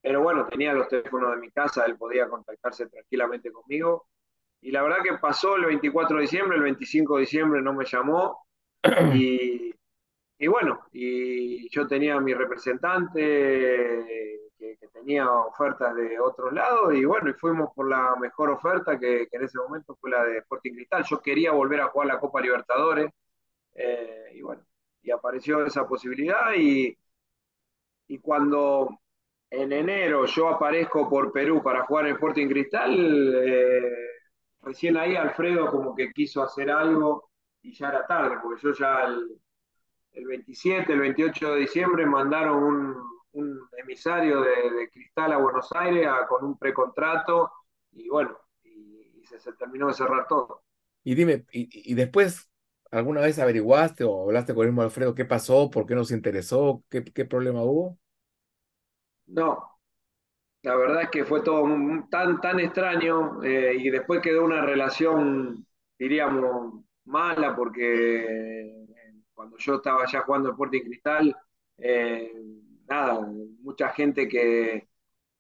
pero 0.01 0.23
bueno, 0.23 0.47
tenía 0.47 0.73
los 0.73 0.89
teléfonos 0.89 1.33
de 1.33 1.39
mi 1.39 1.51
casa, 1.51 1.85
él 1.85 1.97
podía 1.97 2.29
contactarse 2.29 2.87
tranquilamente 2.89 3.53
conmigo. 3.53 4.09
Y 4.61 4.71
la 4.71 4.83
verdad 4.83 4.99
que 5.03 5.19
pasó 5.19 5.57
el 5.57 5.67
24 5.67 6.17
de 6.17 6.23
diciembre, 6.23 6.57
el 6.57 6.65
25 6.65 7.17
de 7.17 7.21
diciembre 7.21 7.63
no 7.63 7.73
me 7.73 7.85
llamó. 7.85 8.47
Y, 9.15 9.75
y 10.39 10.47
bueno, 10.47 10.87
y 10.93 11.69
yo 11.71 11.87
tenía 11.89 12.21
mi 12.21 12.33
representante 12.33 14.39
que, 14.59 14.77
tenía 14.93 15.31
ofertas 15.31 15.95
de 15.95 16.19
otros 16.21 16.53
lados 16.53 16.95
y 16.95 17.05
bueno, 17.05 17.31
y 17.31 17.35
fuimos 17.35 17.73
por 17.75 17.89
la 17.89 18.17
mejor 18.17 18.51
oferta 18.51 18.99
que, 18.99 19.29
en 19.31 19.43
ese 19.43 19.59
momento 19.59 19.97
fue 20.01 20.11
la 20.11 20.25
de 20.25 20.39
Sporting 20.39 20.73
Cristal. 20.75 21.05
Yo 21.05 21.21
quería 21.21 21.53
volver 21.53 21.81
a 21.81 21.89
jugar 21.89 22.09
la 22.09 22.21
Copa 22.21 22.41
Libertadores 22.41 23.11
eh, 23.75 24.33
y 24.35 24.43
bueno, 24.43 24.63
y 25.03 25.11
apareció 25.11 25.65
esa 25.65 25.87
posibilidad 25.89 26.53
y, 26.57 26.97
y 28.09 28.19
cuando 28.19 28.99
en 29.51 29.73
enero 29.73 30.27
yo 30.27 30.49
aparezco 30.49 31.09
por 31.09 31.33
Perú 31.33 31.63
para 31.63 31.85
jugar 31.85 32.07
en 32.07 32.15
Sporting 32.15 32.49
Cristal, 32.49 33.35
eh, 33.45 34.18
recién 34.63 34.97
ahí 34.97 35.17
Alfredo 35.17 35.71
como 35.71 35.95
que 35.95 36.13
quiso 36.13 36.43
hacer 36.43 36.71
algo 36.71 37.31
y 37.63 37.73
ya 37.73 37.89
era 37.89 38.07
tarde, 38.07 38.37
porque 38.43 38.63
yo 38.63 38.73
ya 38.73 39.05
el, 39.05 39.41
el 40.13 40.27
27, 40.27 40.93
el 40.93 41.01
28 41.01 41.55
de 41.55 41.61
diciembre 41.61 42.07
mandaron 42.07 42.63
un 42.63 43.19
un 43.33 43.61
emisario 43.77 44.41
de, 44.41 44.91
Cristal 44.93 45.33
a 45.33 45.39
Buenos 45.39 45.69
Aires 45.73 46.09
con 46.29 46.45
un 46.45 46.59
precontrato 46.59 47.51
y 47.93 48.09
bueno, 48.09 48.37
y, 48.65 49.23
se, 49.25 49.53
terminó 49.53 49.89
de 49.89 49.95
cerrar 49.95 50.27
todo. 50.27 50.63
Y 51.05 51.15
dime, 51.15 51.45
y, 51.53 51.95
después, 51.95 52.51
¿alguna 52.91 53.21
vez 53.21 53.39
averiguaste 53.39 54.05
o 54.05 54.25
hablaste 54.25 54.55
con 54.55 54.65
el 54.65 54.73
mismo 54.73 54.83
Alfredo 54.83 55.15
qué 55.15 55.25
pasó, 55.25 55.71
por 55.71 55.87
qué 55.87 55.95
nos 55.95 56.11
interesó, 56.11 56.83
qué, 56.89 57.05
qué 57.05 57.25
problema 57.25 57.63
hubo? 57.63 57.99
No, 59.27 59.78
la 60.63 60.77
verdad 60.77 61.03
es 61.03 61.11
que 61.11 61.25
fue 61.25 61.43
todo 61.43 61.65
tan, 62.11 62.41
tan 62.41 62.61
extraño 62.61 63.43
eh, 63.43 63.77
y 63.79 63.91
después 63.91 64.21
quedó 64.21 64.45
una 64.45 64.63
relación, 64.63 65.65
diríamos, 65.99 66.85
mala 67.05 67.55
porque 67.55 68.87
cuando 69.33 69.57
yo 69.59 69.77
estaba 69.77 70.05
ya 70.07 70.23
jugando 70.23 70.51
Sporting 70.51 70.83
Cristal, 70.83 71.37
eh, 71.79 72.33
nada, 72.89 73.21
mucha 73.61 73.91
gente 73.91 74.27
que, 74.27 74.89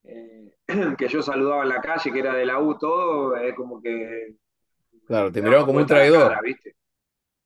eh, 0.05 0.55
que 0.97 1.09
yo 1.09 1.21
saludaba 1.21 1.65
en 1.65 1.71
la 1.71 1.81
calle, 1.81 2.13
que 2.13 2.19
era 2.21 2.35
de 2.35 2.47
la 2.47 2.61
U, 2.61 2.79
todo, 2.79 3.37
es 3.37 3.55
como 3.55 3.83
que... 3.83 4.37
Claro, 5.05 5.33
te 5.33 5.43
miraban 5.43 5.67
como 5.67 5.79
un 5.79 5.87
traidor. 5.87 6.41
¿viste? 6.45 6.77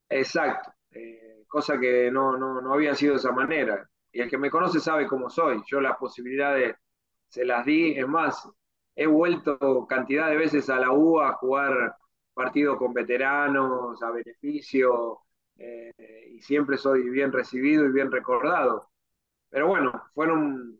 Exacto, 0.09 0.71
eh, 0.91 1.43
cosa 1.47 1.79
que 1.79 2.11
no, 2.11 2.37
no, 2.37 2.61
no 2.61 2.73
había 2.73 2.93
sido 2.93 3.13
de 3.13 3.19
esa 3.19 3.31
manera. 3.31 3.89
Y 4.11 4.21
el 4.21 4.29
que 4.29 4.37
me 4.37 4.51
conoce 4.51 4.79
sabe 4.79 5.07
cómo 5.07 5.29
soy. 5.31 5.59
Yo 5.65 5.81
las 5.81 5.97
posibilidades 5.97 6.75
se 7.33 7.45
las 7.45 7.65
di, 7.65 7.93
es 7.97 8.07
más, 8.07 8.47
he 8.95 9.07
vuelto 9.07 9.87
cantidad 9.89 10.29
de 10.29 10.37
veces 10.37 10.69
a 10.69 10.79
la 10.79 10.91
U 10.91 11.19
a 11.19 11.33
jugar 11.33 11.95
partidos 12.31 12.77
con 12.77 12.93
veteranos, 12.93 14.03
a 14.03 14.11
beneficio, 14.11 15.17
eh, 15.57 15.91
y 16.31 16.41
siempre 16.41 16.77
soy 16.77 17.09
bien 17.09 17.31
recibido 17.31 17.85
y 17.85 17.91
bien 17.91 18.11
recordado. 18.11 18.91
Pero 19.49 19.67
bueno, 19.67 19.91
fueron 20.13 20.79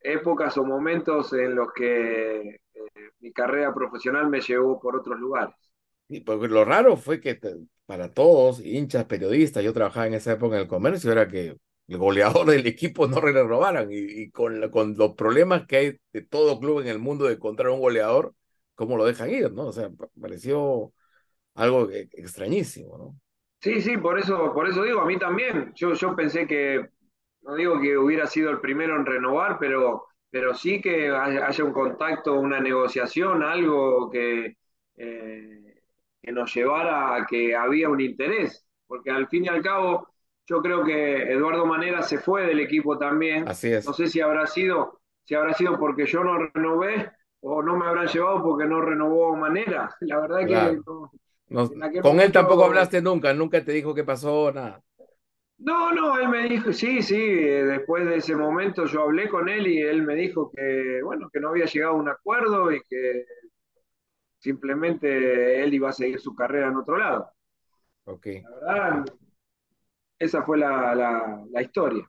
épocas 0.00 0.56
o 0.56 0.64
momentos 0.64 1.34
en 1.34 1.54
los 1.54 1.70
que 1.74 2.40
eh, 2.48 3.10
mi 3.20 3.30
carrera 3.30 3.74
profesional 3.74 4.30
me 4.30 4.40
llevó 4.40 4.80
por 4.80 4.96
otros 4.96 5.20
lugares. 5.20 5.54
Y 6.08 6.20
porque 6.20 6.48
lo 6.48 6.64
raro 6.64 6.96
fue 6.96 7.20
que 7.20 7.38
para 7.84 8.10
todos, 8.10 8.58
hinchas, 8.64 9.04
periodistas, 9.04 9.62
yo 9.62 9.74
trabajaba 9.74 10.06
en 10.06 10.14
esa 10.14 10.32
época 10.32 10.56
en 10.56 10.62
el 10.62 10.68
comercio, 10.68 11.12
era 11.12 11.28
que 11.28 11.58
el 11.88 11.98
goleador 11.98 12.46
del 12.46 12.66
equipo 12.66 13.06
no 13.06 13.20
le 13.20 13.42
robaran. 13.42 13.88
Y, 13.90 14.30
con, 14.30 14.70
con, 14.70 14.96
los 14.96 15.14
problemas 15.14 15.66
que 15.66 15.76
hay 15.76 15.98
de 16.12 16.22
todo 16.22 16.58
club 16.58 16.80
en 16.80 16.88
el 16.88 16.98
mundo 16.98 17.26
de 17.26 17.34
encontrar 17.34 17.70
un 17.70 17.80
goleador, 17.80 18.34
¿cómo 18.74 18.96
lo 18.96 19.04
dejan 19.04 19.30
ir? 19.30 19.52
¿no? 19.52 19.66
O 19.66 19.72
sea, 19.72 19.90
pareció 20.20 20.92
algo 21.54 21.90
e, 21.90 22.08
extrañísimo, 22.12 22.98
¿no? 22.98 23.16
Sí, 23.60 23.80
sí, 23.80 23.96
por 23.96 24.18
eso, 24.18 24.52
por 24.52 24.68
eso 24.68 24.82
digo, 24.82 25.00
a 25.00 25.06
mí 25.06 25.18
también. 25.18 25.72
Yo, 25.74 25.94
yo 25.94 26.14
pensé 26.14 26.46
que 26.46 26.86
no 27.42 27.54
digo 27.54 27.80
que 27.80 27.96
hubiera 27.96 28.26
sido 28.26 28.50
el 28.50 28.60
primero 28.60 28.96
en 28.96 29.06
renovar, 29.06 29.58
pero, 29.58 30.06
pero 30.30 30.54
sí 30.54 30.80
que 30.80 31.10
haya 31.10 31.64
un 31.64 31.72
contacto, 31.72 32.38
una 32.38 32.60
negociación, 32.60 33.42
algo 33.42 34.10
que, 34.10 34.56
eh, 34.96 35.82
que 36.20 36.32
nos 36.32 36.54
llevara 36.54 37.16
a 37.16 37.26
que 37.26 37.54
había 37.54 37.88
un 37.88 38.00
interés, 38.00 38.66
porque 38.86 39.10
al 39.10 39.28
fin 39.28 39.44
y 39.44 39.48
al 39.48 39.62
cabo 39.62 40.13
yo 40.46 40.60
creo 40.60 40.84
que 40.84 41.32
Eduardo 41.32 41.66
Manera 41.66 42.02
se 42.02 42.18
fue 42.18 42.46
del 42.46 42.60
equipo 42.60 42.98
también. 42.98 43.48
Así 43.48 43.72
es. 43.72 43.86
No 43.86 43.92
sé 43.92 44.06
si 44.08 44.20
habrá 44.20 44.46
sido, 44.46 45.00
si 45.24 45.34
habrá 45.34 45.54
sido 45.54 45.78
porque 45.78 46.06
yo 46.06 46.22
no 46.22 46.38
renové 46.38 47.10
o 47.40 47.62
no 47.62 47.76
me 47.76 47.86
habrán 47.86 48.06
llevado 48.06 48.42
porque 48.42 48.66
no 48.66 48.80
renovó 48.80 49.36
Manera. 49.36 49.94
La 50.00 50.20
verdad 50.20 50.46
que 50.46 50.80
con 52.00 52.20
él 52.20 52.32
tampoco 52.32 52.64
hablaste 52.64 53.02
nunca, 53.02 53.32
nunca 53.32 53.64
te 53.64 53.72
dijo 53.72 53.94
qué 53.94 54.04
pasó, 54.04 54.50
nada. 54.52 54.82
No, 55.58 55.92
no, 55.92 56.18
él 56.18 56.28
me 56.28 56.48
dijo, 56.48 56.72
sí, 56.72 57.00
sí, 57.00 57.16
eh, 57.16 57.64
después 57.64 58.04
de 58.04 58.16
ese 58.16 58.34
momento 58.34 58.86
yo 58.86 59.02
hablé 59.02 59.28
con 59.28 59.48
él 59.48 59.66
y 59.66 59.80
él 59.80 60.02
me 60.02 60.14
dijo 60.14 60.50
que, 60.50 61.00
bueno, 61.02 61.30
que 61.32 61.38
no 61.38 61.50
había 61.50 61.66
llegado 61.66 61.92
a 61.92 61.96
un 61.96 62.08
acuerdo 62.08 62.72
y 62.72 62.82
que 62.82 63.24
simplemente 64.38 65.62
él 65.62 65.72
iba 65.72 65.90
a 65.90 65.92
seguir 65.92 66.18
su 66.18 66.34
carrera 66.34 66.68
en 66.68 66.76
otro 66.76 66.98
lado. 66.98 67.30
Ok. 68.04 68.26
La 68.42 68.50
verdad, 68.72 69.04
esa 70.18 70.42
fue 70.42 70.58
la, 70.58 71.44
historia. 71.60 72.08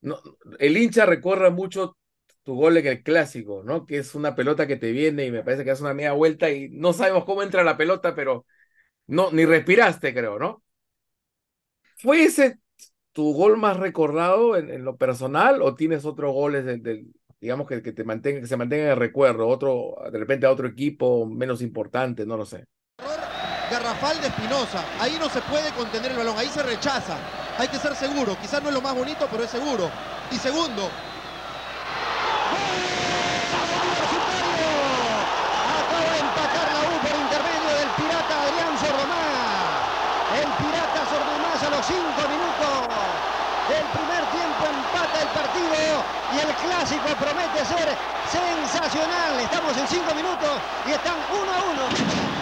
No, 0.00 0.18
el 0.58 0.76
hincha 0.76 1.06
recuerda 1.06 1.50
mucho 1.50 1.96
tu 2.42 2.54
gol 2.54 2.76
en 2.76 2.86
el 2.86 3.02
clásico, 3.02 3.62
¿no? 3.64 3.86
Que 3.86 3.98
es 3.98 4.14
una 4.14 4.34
pelota 4.34 4.66
que 4.66 4.76
te 4.76 4.92
viene 4.92 5.24
y 5.26 5.30
me 5.30 5.42
parece 5.42 5.64
que 5.64 5.70
hace 5.70 5.82
una 5.82 5.94
media 5.94 6.12
vuelta 6.12 6.50
y 6.50 6.68
no 6.68 6.92
sabemos 6.92 7.24
cómo 7.24 7.42
entra 7.42 7.64
la 7.64 7.76
pelota, 7.76 8.14
pero 8.14 8.46
no, 9.06 9.30
ni 9.32 9.46
respiraste, 9.46 10.12
creo, 10.14 10.38
¿no? 10.38 10.62
¿Fue 11.96 12.24
ese 12.24 12.58
tu 13.12 13.32
gol 13.32 13.56
más 13.56 13.78
recordado 13.78 14.56
en, 14.56 14.84
lo 14.84 14.96
personal 14.96 15.62
o 15.62 15.74
tienes 15.74 16.04
otros 16.04 16.32
goles 16.34 16.64
del, 16.64 17.14
digamos 17.40 17.68
que, 17.68 17.82
que, 17.82 17.92
te 17.92 18.04
mantenga, 18.04 18.40
que 18.40 18.46
se 18.46 18.56
mantenga 18.56 18.84
en 18.84 18.90
el 18.90 18.96
recuerdo, 18.96 19.48
otro, 19.48 19.96
de 20.10 20.18
repente 20.18 20.46
a 20.46 20.50
otro 20.50 20.66
equipo 20.68 21.26
menos 21.26 21.62
importante, 21.62 22.26
no 22.26 22.36
lo 22.36 22.44
sé. 22.44 22.66
Garrafal 23.74 24.20
de 24.20 24.28
Espinosa, 24.28 24.84
ahí 25.00 25.16
no 25.18 25.28
se 25.28 25.40
puede 25.42 25.72
contener 25.72 26.12
el 26.12 26.18
balón, 26.18 26.38
ahí 26.38 26.48
se 26.48 26.62
rechaza, 26.62 27.16
hay 27.58 27.66
que 27.66 27.76
ser 27.80 27.96
seguro, 27.96 28.38
quizás 28.40 28.62
no 28.62 28.68
es 28.68 28.74
lo 28.74 28.80
más 28.80 28.94
bonito, 28.94 29.26
pero 29.28 29.42
es 29.42 29.50
seguro. 29.50 29.90
Y 30.30 30.36
segundo, 30.36 30.88
y 46.34 46.38
el 46.38 46.54
clásico 46.54 47.08
promete 47.18 47.64
ser 47.64 47.88
sensacional. 48.30 49.40
Estamos 49.40 49.76
en 49.76 49.86
cinco 49.88 50.14
minutos 50.14 50.50
y 50.86 50.92
están 50.92 51.14
uno 51.30 51.52
a 51.52 51.62
uno. 51.72 52.33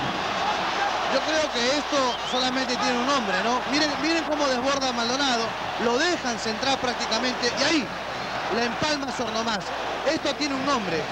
Yo 1.13 1.21
creo 1.21 1.53
que 1.53 1.77
esto 1.77 1.99
solamente 2.31 2.75
tiene 2.75 2.99
un 2.99 3.07
nombre, 3.07 3.37
¿no? 3.45 3.61
Miren, 3.71 3.91
miren 4.01 4.25
cómo 4.25 4.49
desborda 4.49 4.93
Maldonado, 4.93 5.45
lo 5.85 5.99
dejan 5.99 6.39
centrar 6.39 6.79
prácticamente 6.79 7.53
y 7.61 7.63
ahí 7.63 7.87
la 8.57 8.65
empalma 8.65 9.15
Sornomás. 9.15 9.61
Esto 10.11 10.35
tiene 10.35 10.55
un 10.55 10.65
nombre, 10.65 11.03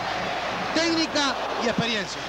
técnica 0.74 1.34
y 1.62 1.68
experiencia. 1.68 2.20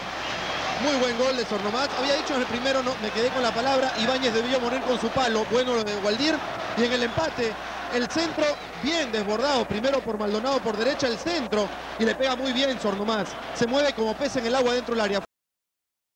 Muy 0.84 1.00
buen 1.00 1.18
gol 1.18 1.38
de 1.38 1.46
Sornomás. 1.46 1.88
Había 1.98 2.16
dicho 2.16 2.34
en 2.36 2.42
el 2.42 2.48
primero, 2.48 2.84
no, 2.84 2.94
me 3.02 3.10
quedé 3.10 3.30
con 3.30 3.44
la 3.44 3.54
palabra, 3.54 3.94
Ibáñez 4.00 4.34
debió 4.34 4.60
morir 4.60 4.82
con 4.82 5.00
su 5.00 5.08
palo. 5.10 5.46
Bueno 5.50 5.76
lo 5.76 5.84
de 5.84 5.96
Gualdir. 5.96 6.36
Y 6.78 6.84
en 6.84 6.92
el 6.92 7.04
empate 7.04 7.54
el 7.94 8.10
centro 8.10 8.46
bien 8.84 9.12
desbordado, 9.12 9.66
primero 9.66 10.00
por 10.02 10.18
Maldonado 10.18 10.60
por 10.60 10.78
derecha 10.78 11.08
el 11.08 11.18
centro 11.18 11.68
y 12.00 12.06
le 12.06 12.16
pega 12.16 12.36
muy 12.36 12.52
bien 12.52 12.80
Sornomás. 12.82 13.30
Se 13.54 13.68
mueve 13.68 13.94
como 13.94 14.14
pez 14.14 14.36
en 14.38 14.46
el 14.46 14.56
agua 14.56 14.74
dentro 14.74 14.94
del 14.94 15.02
área. 15.02 15.31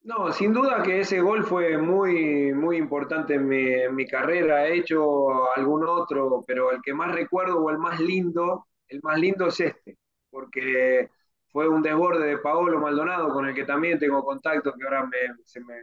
No, 0.06 0.32
sin 0.32 0.54
duda 0.54 0.84
que 0.84 1.00
ese 1.02 1.20
gol 1.20 1.44
fue 1.44 1.78
muy, 1.80 2.54
muy 2.54 2.78
importante 2.78 3.36
en 3.36 3.48
mi, 3.48 3.58
en 3.74 3.96
mi 3.96 4.06
carrera. 4.08 4.68
He 4.68 4.78
hecho 4.78 5.52
algún 5.56 5.84
otro, 5.88 6.44
pero 6.46 6.72
el 6.72 6.82
que 6.84 6.94
más 6.94 7.12
recuerdo 7.14 7.60
o 7.64 7.72
el 7.72 7.80
más 7.80 8.00
lindo, 8.00 8.68
el 8.88 9.00
más 9.02 9.18
lindo 9.20 9.48
es 9.48 9.60
este, 9.62 9.98
porque 10.30 11.10
fue 11.48 11.68
un 11.68 11.82
desborde 11.82 12.28
de 12.28 12.38
Paolo 12.38 12.80
Maldonado, 12.80 13.30
con 13.34 13.48
el 13.48 13.56
que 13.56 13.64
también 13.66 13.98
tengo 13.98 14.24
contacto, 14.24 14.74
que 14.74 14.84
ahora 14.84 15.06
me- 15.08 15.44
se, 15.44 15.60
me, 15.62 15.74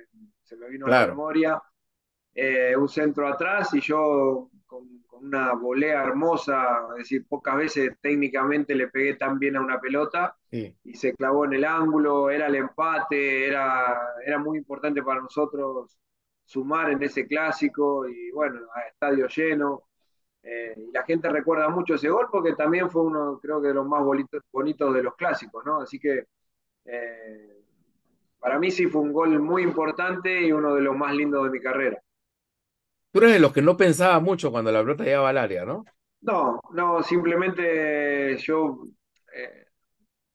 se 0.43 0.57
me 0.57 0.69
vino 0.69 0.87
a 0.87 0.91
la 0.91 1.01
memoria. 1.01 1.61
eh, 2.35 2.77
un 2.77 2.89
centro 2.89 3.29
atrás 3.29 3.75
y 3.75 3.81
yo 3.81 4.51
con 4.67 5.02
una 5.23 5.55
volea 5.55 6.03
hermosa, 6.05 6.89
es 6.93 6.99
decir, 6.99 7.27
pocas 7.29 7.57
veces 7.57 7.93
técnicamente 8.01 8.75
le 8.75 8.89
pegué 8.89 9.15
tan 9.17 9.39
bien 9.39 9.57
a 9.57 9.61
una 9.63 9.81
pelota 9.81 10.37
sí. 10.51 10.77
y 10.85 10.95
se 10.95 11.15
clavó 11.15 11.45
en 11.45 11.55
el 11.55 11.65
ángulo, 11.65 12.31
era 12.31 12.47
el 12.49 12.57
empate, 12.57 13.47
era, 13.47 13.99
era 14.27 14.39
muy 14.39 14.59
importante 14.59 15.03
para 15.03 15.21
nosotros 15.23 15.99
sumar 16.45 16.91
en 16.91 17.03
ese 17.03 17.27
clásico 17.27 18.09
y 18.09 18.31
bueno, 18.33 18.61
a 18.75 18.83
estadio 18.89 19.27
lleno. 19.29 19.85
eh, 20.43 20.75
y 20.77 20.91
la 20.93 21.05
gente 21.05 21.29
recuerda 21.31 21.69
mucho 21.69 21.95
ese 21.95 22.09
gol 22.11 22.29
porque 22.31 22.55
también 22.55 22.91
fue 22.91 23.03
uno, 23.03 23.39
creo 23.41 23.61
que 23.63 23.69
de 23.69 23.75
los 23.75 23.87
más 23.87 24.05
bonitos, 24.05 24.43
bonitos 24.53 24.93
de 24.95 25.03
los 25.03 25.15
clásicos, 25.17 25.65
¿no? 25.65 25.81
Así 25.83 25.99
que 26.01 26.25
eh, 26.85 27.63
para 28.39 28.59
mí 28.59 28.71
sí 28.71 28.87
fue 28.87 29.03
un 29.03 29.13
gol 29.13 29.39
muy 29.41 29.63
importante 29.63 30.43
y 30.43 30.53
uno 30.53 30.75
de 30.75 30.83
los 30.83 30.97
más 30.97 31.15
lindos 31.15 31.45
de 31.45 31.51
mi 31.51 31.61
carrera. 31.61 32.03
Tú 33.13 33.19
eres 33.19 33.35
de 33.35 33.41
los 33.41 33.53
que 33.53 33.61
no 33.61 33.77
pensaba 33.77 34.19
mucho 34.21 34.51
cuando 34.51 34.73
la 34.73 34.81
pelota 34.81 35.05
llegaba 35.05 35.29
al 35.29 35.39
área, 35.39 35.67
¿no? 35.67 35.85
No, 36.23 36.61
no, 36.73 37.03
simplemente 37.03 38.39
yo, 38.39 38.87
eh, 39.35 39.67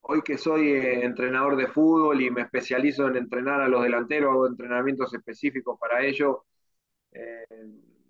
hoy 0.02 0.22
que 0.22 0.38
soy 0.38 0.70
eh, 0.74 1.04
entrenador 1.04 1.56
de 1.56 1.68
fútbol 1.68 2.22
y 2.22 2.30
me 2.30 2.42
especializo 2.42 3.08
en 3.08 3.18
entrenar 3.18 3.62
a 3.62 3.68
los 3.68 3.82
delanteros, 3.82 4.32
hago 4.32 4.48
entrenamientos 4.48 5.12
específicos 5.14 5.80
para 5.80 6.06
ello, 6.06 6.46
eh, 7.12 7.46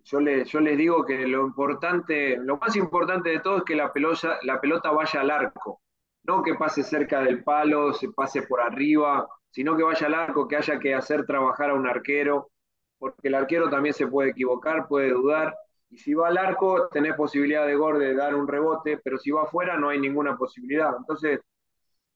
yo, 0.03 0.19
yo 0.19 0.59
les 0.59 0.77
digo 0.77 1.05
que 1.05 1.27
lo 1.27 1.45
importante, 1.45 2.37
lo 2.37 2.57
más 2.57 2.75
importante 2.75 3.29
de 3.29 3.39
todo 3.39 3.57
es 3.59 3.63
que 3.63 3.75
la 3.75 3.93
pelota, 3.93 4.39
la 4.43 4.59
pelota 4.59 4.91
vaya 4.91 5.21
al 5.21 5.31
arco, 5.31 5.81
no 6.23 6.43
que 6.43 6.55
pase 6.55 6.83
cerca 6.83 7.21
del 7.21 7.43
palo, 7.43 7.93
se 7.93 8.09
pase 8.11 8.41
por 8.41 8.59
arriba, 8.59 9.27
sino 9.49 9.77
que 9.77 9.83
vaya 9.83 10.07
al 10.07 10.13
arco, 10.13 10.47
que 10.47 10.57
haya 10.57 10.77
que 10.79 10.93
hacer 10.93 11.25
trabajar 11.25 11.69
a 11.69 11.73
un 11.75 11.87
arquero, 11.87 12.51
porque 12.99 13.27
el 13.29 13.35
arquero 13.35 13.69
también 13.69 13.93
se 13.93 14.07
puede 14.07 14.31
equivocar, 14.31 14.87
puede 14.87 15.09
dudar, 15.11 15.55
y 15.89 15.97
si 15.97 16.13
va 16.13 16.27
al 16.29 16.37
arco 16.37 16.89
tenés 16.89 17.15
posibilidad 17.15 17.65
de 17.67 17.75
gol 17.75 17.99
de 17.99 18.13
dar 18.15 18.35
un 18.35 18.47
rebote, 18.47 18.97
pero 19.03 19.17
si 19.17 19.31
va 19.31 19.43
afuera 19.43 19.77
no 19.77 19.89
hay 19.89 19.99
ninguna 19.99 20.37
posibilidad. 20.37 20.91
Entonces, 20.97 21.39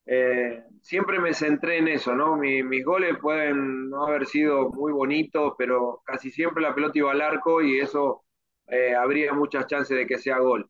eh, 0.06 0.64
siempre 0.82 1.20
me 1.20 1.34
centré 1.34 1.78
en 1.78 1.88
eso, 1.88 2.16
¿no? 2.16 2.36
Mi- 2.38 2.64
mis 2.64 2.84
goles 2.86 3.18
pueden 3.22 3.90
no 3.90 4.06
haber 4.08 4.26
sido 4.26 4.70
muy 4.72 4.92
bonitos, 4.92 5.54
pero 5.58 6.02
casi 6.06 6.32
siempre 6.32 6.64
la 6.64 6.74
pelota 6.76 6.98
iba 6.98 7.12
al 7.12 7.22
arco 7.22 7.62
y 7.62 7.80
eso 7.80 8.24
eh, 8.68 8.96
habría 8.96 9.34
muchas 9.34 9.68
chances 9.68 9.98
de 9.98 10.08
que 10.08 10.18
sea 10.20 10.40
gol. 10.40 10.70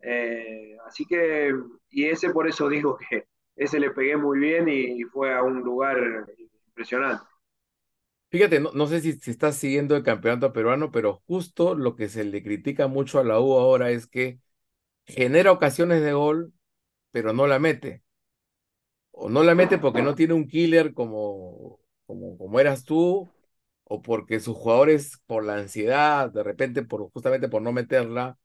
Eh, 0.00 0.76
así 0.86 1.06
que, 1.06 1.54
y 1.90 2.06
ese 2.06 2.30
por 2.30 2.48
eso 2.48 2.68
digo 2.70 2.98
que 2.98 3.26
ese 3.56 3.80
le 3.80 3.90
pegué 3.90 4.16
muy 4.16 4.38
bien 4.40 4.68
y, 4.68 5.02
fue 5.04 5.34
a 5.34 5.42
un 5.42 5.60
lugar 5.62 5.98
impresionante. 6.68 7.24
Fíjate, 8.32 8.60
no, 8.60 8.72
no 8.72 8.86
sé 8.88 9.00
si, 9.02 9.12
si 9.14 9.30
estás 9.30 9.56
siguiendo 9.56 9.94
el 9.96 10.02
campeonato 10.02 10.52
peruano, 10.54 10.90
pero 10.90 11.22
justo 11.26 11.74
lo 11.74 11.96
que 11.96 12.08
se 12.08 12.24
le 12.24 12.42
critica 12.42 12.88
mucho 12.88 13.18
a 13.20 13.24
la 13.24 13.38
U 13.40 13.54
ahora 13.58 13.90
es 13.90 14.06
que 14.06 14.40
genera 15.06 15.52
ocasiones 15.52 16.02
de 16.02 16.12
gol, 16.14 16.54
pero 17.12 17.32
no 17.34 17.46
la 17.48 17.58
mete. 17.60 18.04
O 19.10 19.28
no 19.28 19.42
la 19.42 19.54
mete 19.54 19.78
porque 19.78 20.02
no 20.02 20.14
tiene 20.14 20.34
un 20.34 20.48
killer 20.48 20.94
como, 20.94 21.80
como, 22.06 22.38
como 22.38 22.60
eras 22.60 22.84
tú, 22.84 23.30
o 23.84 24.02
porque 24.02 24.40
sus 24.40 24.56
jugadores 24.56 25.18
por 25.26 25.44
la 25.44 25.56
ansiedad, 25.56 26.30
de 26.30 26.42
repente 26.42 26.82
por 26.82 27.10
justamente 27.12 27.48
por 27.48 27.62
no 27.62 27.72
meterla, 27.72 28.38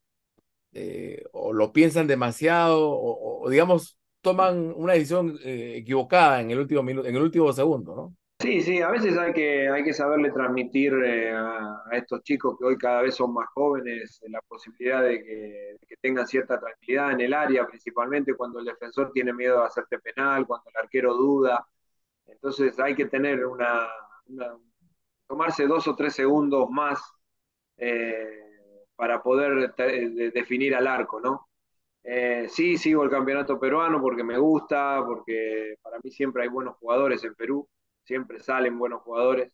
eh, 0.74 1.24
o 1.34 1.54
lo 1.54 1.74
piensan 1.74 2.08
demasiado, 2.08 2.92
o, 2.92 3.50
digamos, 3.50 4.00
toman 4.22 4.74
una 4.76 4.94
decisión 4.94 5.40
eh, 5.44 5.78
equivocada 5.78 6.42
en 6.42 6.52
el 6.52 6.60
último 6.60 6.84
minuto, 6.84 7.08
en 7.10 7.16
el 7.16 7.24
último 7.24 7.54
segundo, 7.54 7.96
¿no? 7.96 8.16
Sí, 8.40 8.62
sí, 8.62 8.82
a 8.84 8.92
veces 8.92 9.18
hay 9.18 9.34
que, 9.34 9.68
hay 9.68 9.84
que 9.84 9.94
saberle 9.94 10.32
transmitir 10.32 10.94
eh, 11.04 11.32
a, 11.36 11.82
estos 11.92 12.22
chicos 12.22 12.56
que 12.58 12.66
hoy 12.66 12.78
cada 12.78 13.02
vez 13.02 13.16
son 13.16 13.34
más 13.34 13.48
jóvenes 13.56 14.22
eh, 14.22 14.30
la 14.30 14.42
posibilidad 14.42 15.02
de 15.02 15.24
que, 15.24 15.78
que 15.88 15.96
tengan 15.98 16.28
cierta 16.28 16.60
tranquilidad 16.60 17.12
en 17.14 17.22
el 17.22 17.34
área, 17.34 17.66
principalmente 17.66 18.36
cuando 18.36 18.60
el 18.60 18.66
defensor 18.66 19.12
tiene 19.12 19.34
miedo 19.34 19.60
de 19.60 19.66
hacerte 19.66 19.98
penal, 20.00 20.46
cuando 20.46 20.70
el 20.70 20.78
arquero 20.84 21.16
duda. 21.16 21.68
Entonces 22.28 22.80
hay 22.80 22.96
que 22.96 23.08
tener 23.08 23.46
una, 23.46 23.88
tomarse 25.28 25.68
dos 25.68 25.88
o 25.88 25.96
tres 25.96 26.14
segundos 26.16 26.70
más 26.70 27.00
eh, 27.78 28.42
para 28.96 29.22
poder 29.24 29.74
definir 30.34 30.76
al 30.76 30.88
arco, 30.88 31.20
¿no? 31.20 31.48
Sí, 32.50 32.78
sigo 32.78 33.04
el 33.04 33.10
campeonato 33.10 33.60
peruano 33.60 34.02
porque 34.02 34.24
me 34.24 34.38
gusta, 34.38 35.04
porque 35.06 35.76
para 35.82 35.98
mí 36.04 36.12
siempre 36.12 36.44
hay 36.44 36.50
buenos 36.50 36.78
jugadores 36.78 37.24
en 37.26 37.36
Perú, 37.36 37.68
siempre 38.08 38.42
salen 38.42 38.80
buenos 38.80 39.04
jugadores. 39.04 39.54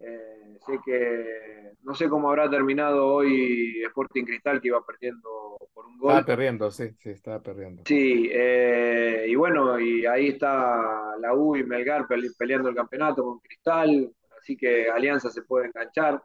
Eh, 0.00 0.58
sé 0.66 0.80
que 0.84 1.72
no 1.82 1.94
sé 1.94 2.08
cómo 2.10 2.30
habrá 2.30 2.50
terminado 2.50 3.06
hoy 3.08 3.82
Sporting 3.86 4.24
Cristal, 4.26 4.60
que 4.60 4.68
iba 4.68 4.84
perdiendo 4.86 5.58
por 5.74 5.86
un 5.86 5.98
Estaba 5.98 6.24
gol. 6.24 6.24
perdiendo, 6.24 6.70
sí, 6.70 6.94
sí, 7.00 7.10
estaba 7.10 7.42
perdiendo. 7.42 7.84
Sí, 7.86 8.30
eh, 8.32 9.26
y 9.28 9.34
bueno, 9.34 9.78
y 9.78 10.06
ahí 10.06 10.28
está 10.28 11.16
la 11.20 11.34
U 11.34 11.54
y 11.56 11.64
Melgar 11.64 12.06
pele- 12.08 12.32
peleando 12.38 12.70
el 12.70 12.74
campeonato 12.74 13.22
con 13.22 13.40
Cristal, 13.40 14.10
así 14.40 14.56
que 14.56 14.88
Alianza 14.88 15.28
se 15.30 15.42
puede 15.42 15.66
enganchar. 15.66 16.22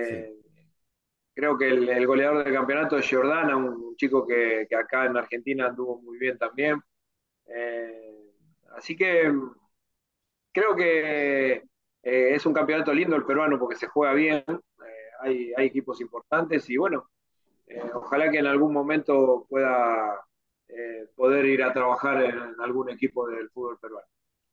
Sí. 0.00 0.16
Eh, 0.16 0.34
Creo 1.34 1.56
que 1.56 1.68
el, 1.68 1.88
el 1.88 2.06
goleador 2.06 2.44
del 2.44 2.52
campeonato 2.52 2.98
es 2.98 3.06
Giordana, 3.08 3.56
un, 3.56 3.68
un 3.68 3.96
chico 3.96 4.26
que, 4.26 4.66
que 4.68 4.74
acá 4.76 5.06
en 5.06 5.16
Argentina 5.16 5.66
anduvo 5.68 6.00
muy 6.02 6.18
bien 6.18 6.36
también. 6.38 6.80
Eh, 7.46 8.12
así 8.76 8.96
que 8.96 9.32
creo 10.52 10.74
que 10.76 11.52
eh, 11.54 11.62
es 12.02 12.46
un 12.46 12.54
campeonato 12.54 12.92
lindo 12.92 13.16
el 13.16 13.24
peruano 13.24 13.58
porque 13.58 13.76
se 13.76 13.88
juega 13.88 14.14
bien, 14.14 14.44
eh, 14.48 14.54
hay, 15.20 15.52
hay 15.56 15.66
equipos 15.66 16.00
importantes 16.00 16.68
y 16.70 16.76
bueno, 16.76 17.10
eh, 17.66 17.82
ojalá 17.94 18.30
que 18.30 18.38
en 18.38 18.46
algún 18.48 18.72
momento 18.74 19.46
pueda 19.48 20.20
poder 21.16 21.44
ir 21.46 21.62
a 21.62 21.72
trabajar 21.72 22.22
en 22.24 22.38
algún 22.60 22.90
equipo 22.90 23.26
del 23.28 23.50
fútbol 23.50 23.78
peruano. 23.78 24.06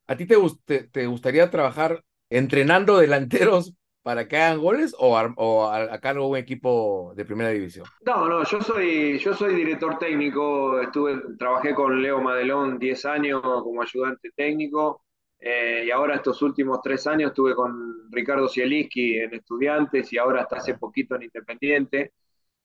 ¿A 0.08 0.16
ti 0.18 0.26
te, 0.26 0.36
te, 0.66 0.84
te 0.88 1.08
gustaría 1.08 1.50
trabajar 1.52 2.04
entrenando 2.30 2.98
delanteros 3.00 3.74
para 4.04 4.28
que 4.28 4.38
hagan 4.38 4.60
goles 4.62 4.96
o, 5.00 5.18
ar- 5.18 5.34
o 5.38 5.66
a, 5.66 5.94
a 5.94 6.00
cargo 6.00 6.26
de 6.26 6.30
un 6.32 6.38
equipo 6.38 7.14
de 7.16 7.26
primera 7.26 7.50
división? 7.50 7.92
No, 8.06 8.28
no, 8.30 8.44
yo 8.44 8.62
soy, 8.62 9.18
yo 9.20 9.34
soy 9.34 9.56
director 9.56 9.98
técnico, 9.98 10.80
estuve, 10.80 11.20
trabajé 11.40 11.74
con 11.74 12.02
Leo 12.02 12.22
Madelón 12.22 12.78
10 12.78 13.04
años 13.06 13.42
como 13.42 13.82
ayudante 13.82 14.30
técnico, 14.36 15.05
eh, 15.46 15.86
y 15.88 15.92
ahora 15.92 16.18
estos 16.18 16.42
últimos 16.44 16.82
tres 16.84 17.08
años 17.08 17.32
estuve 17.32 17.56
con 17.56 18.12
Ricardo 18.12 18.50
Zielinski 18.50 19.20
en 19.20 19.36
Estudiantes 19.36 20.14
y 20.14 20.20
ahora 20.20 20.44
hasta 20.44 20.58
hace 20.58 20.76
poquito 20.80 21.16
en 21.16 21.24
Independiente. 21.24 22.14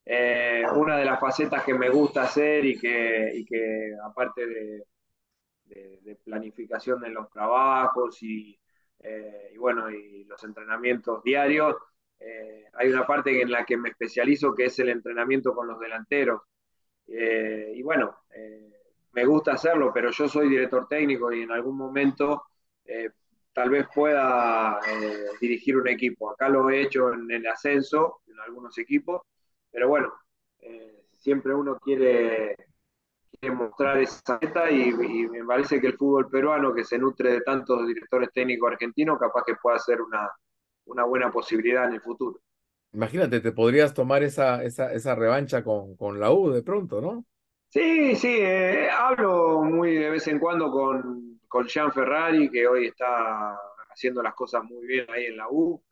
Eh, 0.04 0.64
una 0.76 0.96
de 0.98 1.04
las 1.06 1.20
facetas 1.20 1.64
que 1.64 1.74
me 1.74 1.90
gusta 1.90 2.22
hacer 2.24 2.64
y 2.66 2.78
que, 2.78 3.32
y 3.36 3.44
que 3.46 3.92
aparte 4.04 4.46
de, 4.46 4.84
de- 5.64 5.98
de 6.02 6.16
planificación 6.16 7.00
de 7.00 7.10
los 7.10 7.30
trabajos 7.30 8.22
y, 8.22 8.58
eh, 9.00 9.50
y 9.54 9.58
bueno, 9.58 9.90
y 9.90 10.24
los 10.24 10.42
entrenamientos 10.44 11.22
diarios, 11.22 11.76
eh, 12.18 12.64
hay 12.74 12.88
una 12.90 13.06
parte 13.06 13.40
en 13.40 13.50
la 13.50 13.64
que 13.64 13.76
me 13.76 13.90
especializo 13.90 14.54
que 14.54 14.66
es 14.66 14.78
el 14.78 14.90
entrenamiento 14.90 15.54
con 15.54 15.68
los 15.68 15.78
delanteros. 15.80 16.42
Eh, 17.06 17.72
y 17.76 17.82
bueno, 17.82 18.18
eh, 18.34 18.72
me 19.12 19.24
gusta 19.24 19.52
hacerlo, 19.52 19.90
pero 19.92 20.10
yo 20.10 20.28
soy 20.28 20.48
director 20.48 20.86
técnico 20.88 21.32
y 21.32 21.42
en 21.42 21.52
algún 21.52 21.76
momento 21.76 22.44
eh, 22.90 23.10
tal 23.52 23.70
vez 23.70 23.86
pueda 23.94 24.80
eh, 24.88 25.26
dirigir 25.40 25.76
un 25.76 25.88
equipo. 25.88 26.30
Acá 26.30 26.48
lo 26.48 26.68
he 26.70 26.82
hecho 26.82 27.12
en 27.12 27.30
el 27.30 27.46
ascenso, 27.46 28.20
en 28.26 28.38
algunos 28.40 28.76
equipos, 28.78 29.22
pero 29.70 29.88
bueno, 29.88 30.12
eh, 30.58 31.04
siempre 31.12 31.54
uno 31.54 31.78
quiere, 31.78 32.56
quiere 33.30 33.54
mostrar 33.54 33.98
esa 33.98 34.38
meta 34.40 34.70
y, 34.70 34.88
y 34.88 35.28
me 35.28 35.44
parece 35.44 35.80
que 35.80 35.88
el 35.88 35.96
fútbol 35.96 36.28
peruano, 36.28 36.74
que 36.74 36.84
se 36.84 36.98
nutre 36.98 37.32
de 37.32 37.40
tantos 37.42 37.86
directores 37.86 38.30
técnicos 38.32 38.72
argentinos, 38.72 39.18
capaz 39.18 39.44
que 39.44 39.54
pueda 39.62 39.78
ser 39.78 40.00
una, 40.00 40.28
una 40.86 41.04
buena 41.04 41.30
posibilidad 41.30 41.86
en 41.86 41.94
el 41.94 42.00
futuro. 42.00 42.40
Imagínate, 42.92 43.40
te 43.40 43.52
podrías 43.52 43.94
tomar 43.94 44.24
esa, 44.24 44.64
esa, 44.64 44.92
esa 44.92 45.14
revancha 45.14 45.62
con, 45.62 45.96
con 45.96 46.18
la 46.18 46.32
U 46.32 46.50
de 46.50 46.62
pronto, 46.62 47.00
¿no? 47.00 47.24
Sí, 47.68 48.16
sí, 48.16 48.38
eh, 48.40 48.88
hablo 48.90 49.62
muy 49.62 49.94
de 49.94 50.10
vez 50.10 50.26
en 50.26 50.40
cuando 50.40 50.72
con, 50.72 51.29
con 51.50 51.66
Jean 51.68 51.92
Ferrari, 51.92 52.50
que 52.50 52.66
hoy 52.68 52.88
está 52.88 53.56
haciendo 53.90 54.22
las 54.22 54.34
cosas 54.34 54.64
muy 54.64 54.86
bien 54.86 55.06
ahí 55.10 55.26
en 55.26 55.38
la 55.38 55.48
U. 55.50 55.82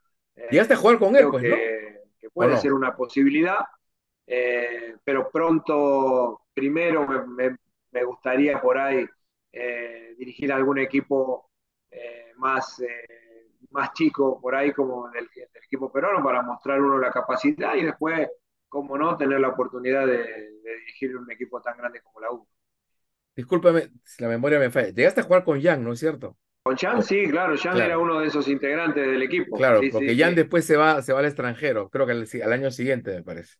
Llegaste 0.51 0.75
a 0.75 0.77
Eh, 0.77 0.79
jugar 0.79 0.99
con 0.99 1.16
él, 1.16 1.29
pues, 1.31 1.47
¿no? 1.47 1.57
que, 1.57 2.03
que 2.21 2.31
¿O 2.37 2.49
puede 2.49 2.49
no? 2.49 2.59
ser 2.59 2.73
una 2.75 2.97
posibilidad, 2.97 3.59
eh, 4.27 4.97
pero 5.05 5.31
pronto, 5.31 6.42
primero 6.55 7.07
me, 7.07 7.27
me- 7.51 7.57
me 7.92 8.05
gustaría 8.05 8.61
por 8.61 8.79
ahí 8.79 9.07
eh, 9.53 10.14
dirigir 10.18 10.53
algún 10.53 10.79
equipo 10.79 11.51
eh, 11.90 12.33
más, 12.37 12.81
eh, 12.81 13.49
más 13.71 13.92
chico 13.94 14.40
por 14.40 14.55
ahí 14.55 14.73
como 14.73 15.09
del, 15.11 15.29
del, 15.35 15.49
equipo 15.64 15.90
peruano 15.92 16.23
para 16.25 16.42
mostrar 16.42 16.81
uno 16.81 16.99
la 16.99 17.11
capacidad 17.11 17.75
y 17.75 17.85
después, 17.85 18.29
cómo 18.68 18.97
no, 18.99 19.16
tener 19.16 19.40
la 19.40 19.49
oportunidad 19.49 20.07
de, 20.07 20.18
de 20.62 20.77
dirigir 20.81 21.16
un 21.16 21.31
equipo 21.31 21.61
tan 21.62 21.77
grande 21.79 22.01
como 22.03 22.21
la 22.21 22.31
U. 22.33 22.47
Discúlpame 23.38 23.90
si 24.05 24.22
la 24.22 24.29
memoria 24.29 24.59
me 24.59 24.70
falla. 24.70 24.90
Llegaste 24.90 25.20
a 25.22 25.24
jugar 25.24 25.44
con 25.44 25.61
Jan, 25.62 25.83
¿no 25.85 25.92
es 25.94 26.01
cierto? 26.01 26.37
Con 26.62 26.77
Jan, 26.77 27.03
sí, 27.03 27.29
claro, 27.29 27.57
Jan 27.57 27.81
claro. 27.81 27.85
era 27.85 27.98
uno 27.98 28.20
de 28.20 28.29
esos 28.29 28.46
integrantes 28.48 29.05
del 29.07 29.22
equipo. 29.22 29.57
Claro, 29.57 29.81
sí, 29.81 29.90
porque 29.90 30.14
sí, 30.14 30.16
Jan 30.16 30.35
sí. 30.35 30.37
después 30.37 30.64
se 30.64 30.77
va, 30.77 31.03
se 31.03 31.12
va 31.12 31.18
al 31.20 31.27
extranjero, 31.27 31.88
creo 31.90 32.07
que 32.07 32.12
al, 32.12 32.27
al 32.44 32.53
año 32.53 32.70
siguiente, 32.70 33.12
me 33.14 33.22
parece. 33.22 33.57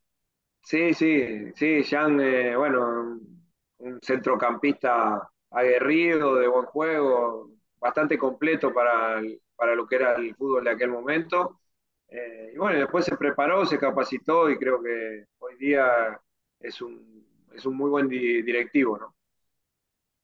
Sí, 0.62 0.93
sí, 0.93 1.53
sí, 1.55 1.83
Jan, 1.85 2.21
eh, 2.21 2.55
bueno, 2.57 3.19
un 3.79 4.01
centrocampista 4.03 5.31
aguerrido, 5.51 6.35
de 6.37 6.47
buen 6.49 6.67
juego, 6.67 7.51
bastante 7.79 8.19
completo 8.19 8.73
para, 8.73 9.23
para 9.57 9.75
lo 9.75 9.87
que 9.87 9.97
era 9.97 10.14
el 10.17 10.35
fútbol 10.37 10.64
de 10.64 10.71
aquel 10.71 10.91
momento. 10.91 11.61
Eh, 12.09 12.53
y 12.55 12.59
bueno, 12.59 12.79
después 12.79 13.05
se 13.07 13.17
preparó, 13.17 13.64
se 13.67 13.79
capacitó 13.79 14.51
y 14.51 14.59
creo 14.59 14.83
que 14.83 15.27
hoy 15.38 15.57
día 15.57 16.21
es 16.61 16.83
un, 16.83 17.27
es 17.55 17.64
un 17.67 17.77
muy 17.77 17.88
buen 17.91 18.09
di 18.09 18.43
directivo, 18.43 18.99
¿no? 18.99 19.14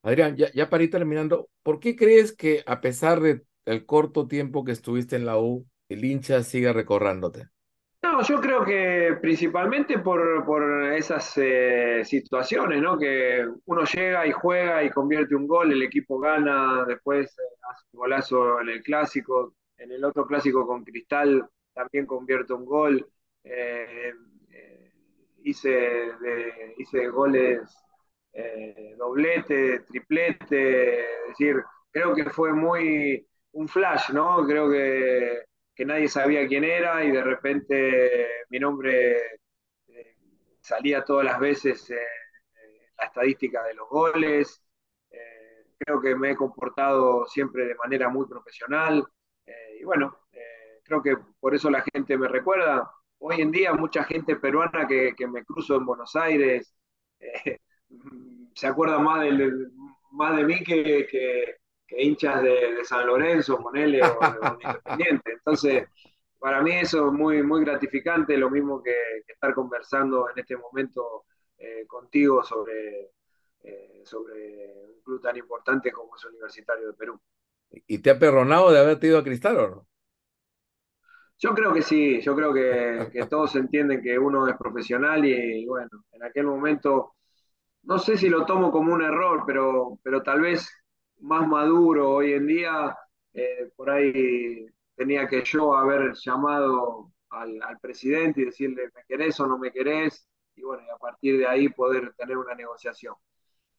Adrián, 0.04 0.36
ya, 0.36 0.52
ya, 0.52 0.68
para 0.68 0.84
ir 0.84 0.90
terminando, 0.90 1.48
¿por 1.62 1.80
qué 1.80 1.96
crees 1.96 2.36
que 2.36 2.62
a 2.66 2.82
pesar 2.82 3.20
del 3.20 3.46
de 3.64 3.86
corto 3.86 4.28
tiempo 4.28 4.62
que 4.62 4.72
estuviste 4.72 5.16
en 5.16 5.24
la 5.24 5.38
U, 5.38 5.66
el 5.88 6.04
hincha 6.04 6.42
sigue 6.42 6.70
recorrándote? 6.74 7.48
No, 8.02 8.22
yo 8.22 8.38
creo 8.38 8.66
que 8.66 9.16
principalmente 9.22 9.98
por, 10.00 10.92
esas 10.92 11.32
eh, 11.38 12.02
situaciones, 12.04 12.82
¿no? 12.82 12.98
Que 12.98 13.48
uno 13.64 13.84
llega 13.84 14.26
y 14.26 14.32
juega 14.32 14.84
y 14.84 14.90
convierte 14.90 15.34
un 15.34 15.46
gol, 15.46 15.72
el 15.72 15.82
equipo 15.82 16.18
gana, 16.18 16.84
después 16.86 17.30
eh, 17.38 17.42
hace 17.70 17.84
un 17.92 18.00
golazo 18.00 18.60
en 18.60 18.68
el 18.68 18.82
clásico, 18.82 19.54
en 19.78 19.90
el 19.90 20.04
otro 20.04 20.26
clásico 20.26 20.66
con 20.66 20.84
Cristal 20.84 21.48
también 21.72 22.04
convierte 22.04 22.52
un 22.52 22.66
gol. 22.66 23.08
Eh, 23.42 24.12
hice 25.42 27.08
goles 27.10 27.62
eh, 28.34 28.94
doblete, 28.98 29.80
triplete, 29.82 31.02
es 31.04 31.28
decir, 31.28 31.62
creo 31.92 32.14
que 32.14 32.30
fue 32.30 32.52
muy 32.54 33.26
un 33.52 33.68
flash, 33.68 34.10
¿no? 34.12 34.44
Creo 34.46 34.70
que, 34.70 35.44
que 35.74 35.84
nadie 35.86 36.08
sabía 36.08 36.46
quién 36.48 36.64
era 36.64 37.04
y 37.04 37.12
de 37.12 37.22
repente 37.24 38.28
mi 38.50 38.58
nombre 38.60 39.18
eh, 39.88 40.16
salía 40.60 41.04
todas 41.04 41.24
las 41.26 41.38
veces 41.40 41.88
en 41.90 41.98
la 42.98 43.04
estadística 43.06 43.62
de 43.64 43.74
los 43.74 43.88
goles. 43.88 44.62
Eh, 45.10 45.66
creo 45.78 46.00
que 46.00 46.14
me 46.16 46.32
he 46.32 46.36
comportado 46.36 47.26
siempre 47.26 47.66
de 47.66 47.74
manera 47.76 48.08
muy 48.08 48.26
profesional 48.26 49.04
y 49.78 49.84
bueno, 49.84 50.18
creo 50.84 51.02
que 51.02 51.16
por 51.40 51.54
eso 51.54 51.70
la 51.70 51.82
gente 51.92 52.16
me 52.18 52.28
recuerda. 52.28 52.90
Hoy 53.18 53.40
en 53.40 53.50
día 53.50 53.72
mucha 53.74 54.04
gente 54.04 54.36
peruana 54.36 54.86
que, 54.86 55.14
que 55.16 55.26
me 55.26 55.44
cruzo 55.44 55.76
en 55.76 55.86
Buenos 55.86 56.16
Aires 56.16 56.74
se 58.54 58.66
acuerda 58.66 58.98
más 58.98 59.22
de, 59.22 59.52
más 60.12 60.36
de 60.36 60.44
mí 60.44 60.62
que, 60.62 61.06
que, 61.06 61.56
que 61.86 62.02
hinchas 62.02 62.42
de, 62.42 62.74
de, 62.74 62.84
San 62.84 63.06
Lorenzo, 63.06 63.58
Monele 63.58 64.00
o 64.02 64.18
de, 64.20 64.64
Independiente. 64.64 65.32
Entonces, 65.32 65.88
para 66.38 66.62
mí 66.62 66.72
eso 66.72 67.08
es 67.08 67.12
muy, 67.12 67.42
muy 67.42 67.64
gratificante, 67.64 68.36
lo 68.36 68.50
mismo 68.50 68.82
que, 68.82 68.94
que 69.26 69.32
estar 69.32 69.54
conversando 69.54 70.28
en 70.30 70.38
este 70.38 70.56
momento 70.56 71.24
eh, 71.58 71.84
contigo 71.86 72.42
sobre, 72.44 73.10
eh, 73.62 74.02
sobre 74.04 74.86
un 74.94 75.02
club 75.02 75.20
tan 75.20 75.36
importante 75.36 75.90
como 75.90 76.14
es 76.16 76.24
Universitario 76.24 76.88
de 76.88 76.92
Perú. 76.94 77.20
¿Y 77.70 77.98
te 77.98 78.10
ha 78.10 78.18
perronado 78.18 78.70
de 78.70 78.78
haber 78.78 79.02
ido 79.02 79.18
a 79.18 79.24
Cristal 79.24 79.56
o 79.56 79.68
no? 79.68 79.88
Yo 81.38 81.52
creo 81.54 81.72
que 81.72 81.82
sí, 81.82 82.20
yo 82.20 82.36
creo 82.36 82.54
que, 82.54 83.08
que 83.12 83.26
todos 83.26 83.56
entienden 83.56 84.00
que 84.00 84.18
uno 84.18 84.46
es 84.46 84.56
profesional 84.56 85.24
y, 85.24 85.62
y 85.62 85.66
bueno, 85.66 86.04
en 86.12 86.22
aquel 86.22 86.44
momento 86.44 87.14
no 87.84 87.98
sé 87.98 88.16
si 88.16 88.28
lo 88.28 88.46
tomo 88.46 88.70
como 88.70 88.92
un 88.92 89.02
error, 89.02 89.44
pero, 89.46 89.98
pero 90.02 90.22
tal 90.22 90.40
vez 90.40 90.68
más 91.20 91.46
maduro 91.46 92.10
hoy 92.10 92.32
en 92.32 92.46
día, 92.46 92.96
eh, 93.32 93.70
por 93.76 93.90
ahí 93.90 94.66
tenía 94.96 95.26
que 95.28 95.42
yo 95.44 95.76
haber 95.76 96.14
llamado 96.14 97.12
al, 97.30 97.60
al, 97.62 97.78
presidente 97.80 98.42
y 98.42 98.46
decirle, 98.46 98.90
¿me 98.94 99.04
querés 99.06 99.38
o 99.40 99.46
no 99.46 99.58
me 99.58 99.72
querés? 99.72 100.28
Y 100.54 100.62
bueno, 100.62 100.84
y 100.86 100.90
a 100.90 100.96
partir 100.96 101.38
de 101.38 101.46
ahí 101.46 101.68
poder 101.68 102.14
tener 102.14 102.36
una 102.36 102.54
negociación. 102.54 103.14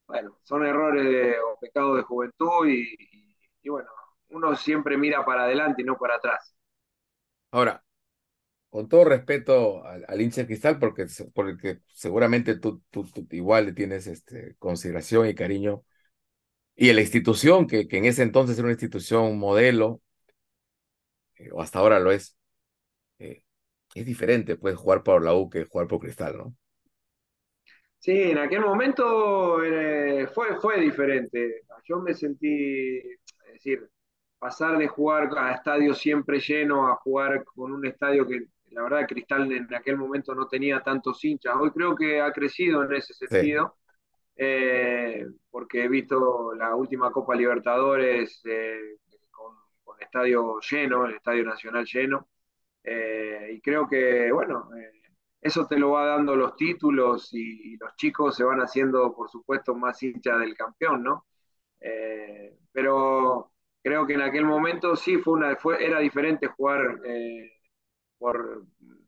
Bueno, 0.08 0.38
son 0.44 0.66
errores 0.66 1.06
de, 1.06 1.40
o 1.40 1.58
pecados 1.60 1.98
de 1.98 2.04
juventud 2.04 2.68
y, 2.68 2.96
y, 3.00 3.38
y 3.64 3.70
bueno, 3.70 3.90
uno 4.30 4.56
siempre 4.56 4.98
mira 4.98 5.26
para 5.26 5.44
adelante 5.44 5.82
y 5.82 5.86
no 5.86 5.98
para 5.98 6.16
atrás. 6.16 6.56
Ahora, 7.52 7.85
con 8.76 8.90
todo 8.90 9.06
respeto 9.06 9.86
al, 9.86 10.04
al 10.06 10.22
hincha 10.22 10.42
de 10.42 10.48
cristal, 10.48 10.80
porque, 10.80 11.06
porque 11.34 11.80
seguramente 11.94 12.60
tú, 12.60 12.84
tú, 12.90 13.08
igual 13.32 13.68
le 13.68 13.74
tienes 13.74 14.06
este, 14.06 14.58
consideración 14.60 15.30
y 15.30 15.34
cariño, 15.34 15.86
y 16.76 16.90
a 16.90 16.94
la 16.94 17.00
institución, 17.00 17.68
que, 17.68 17.88
que 17.88 18.00
en 18.00 18.04
ese 18.04 18.24
entonces 18.24 18.58
era 18.58 18.66
una 18.66 18.74
institución 18.74 19.40
modelo, 19.40 20.02
eh, 21.38 21.48
o 21.54 21.62
hasta 21.62 21.80
ahora 21.80 22.02
lo 22.02 22.12
es, 22.12 22.38
eh, 23.20 23.46
es 23.94 24.06
diferente, 24.06 24.58
puedes 24.58 24.78
jugar 24.78 25.04
por 25.04 25.24
la 25.24 25.34
U 25.34 25.50
que 25.50 25.64
jugar 25.64 25.88
por 25.88 26.02
cristal, 26.02 26.38
¿no? 26.38 26.54
Sí, 28.00 28.12
en 28.12 28.40
aquel 28.40 28.60
momento 28.60 29.64
eh, 29.64 30.28
fue, 30.28 30.60
fue 30.60 30.82
diferente. 30.82 31.62
Yo 31.86 32.02
me 32.02 32.14
sentí, 32.14 32.98
es 32.98 33.54
decir, 33.54 33.90
pasar 34.38 34.78
de 34.78 34.90
jugar 34.90 35.30
a 35.38 35.54
estadio 35.54 35.94
siempre 35.94 36.42
lleno 36.42 36.90
a 36.90 36.98
jugar 36.98 37.46
con 37.46 37.72
un 37.72 37.86
estadio 37.86 38.28
que 38.28 38.48
la 38.76 38.84
verdad 38.84 39.08
Cristal 39.08 39.50
en 39.52 39.74
aquel 39.74 39.98
momento 39.98 40.36
no 40.36 40.48
tenía 40.48 40.82
tantos 40.82 41.24
hinchas. 41.24 41.56
Hoy 41.58 41.72
creo 41.72 41.96
que 41.96 42.20
ha 42.20 42.32
crecido 42.34 42.84
en 42.84 42.94
ese 42.94 43.14
sentido, 43.14 43.78
sí. 43.78 43.94
eh, 44.36 45.26
porque 45.50 45.86
he 45.86 45.88
visto 45.88 46.54
la 46.54 46.76
última 46.76 47.10
Copa 47.12 47.36
Libertadores 47.36 48.42
eh, 48.44 48.98
con, 49.32 49.56
con, 49.84 50.02
estadio 50.02 50.60
lleno, 50.60 51.06
el 51.06 51.16
Estadio 51.16 51.46
Nacional 51.46 51.86
lleno, 51.86 52.28
eh, 52.84 53.54
y 53.54 53.62
creo 53.62 53.88
que, 53.88 54.30
bueno, 54.34 54.70
eso 55.42 55.66
te 55.68 55.80
lo 55.80 55.92
va 55.92 56.08
dando 56.08 56.36
los 56.36 56.58
títulos 56.58 57.34
y, 57.34 57.74
y, 57.74 57.78
los 57.78 57.96
chicos 57.96 58.36
se 58.36 58.44
van 58.44 58.60
haciendo, 58.60 59.16
por 59.16 59.30
supuesto, 59.30 59.74
más 59.74 60.04
hinchas 60.04 60.40
del 60.40 60.54
campeón, 60.56 61.02
¿no? 61.04 61.26
Pero 62.74 63.52
creo 63.82 64.06
que 64.06 64.16
en 64.16 64.22
aquel 64.22 64.46
momento 64.46 64.96
sí 64.96 65.18
fue 65.18 65.34
una, 65.36 65.56
fue, 65.56 65.86
era 65.86 66.00
diferente 66.00 66.48
jugar 66.48 67.00
eh, 67.06 67.55
por 68.18 68.66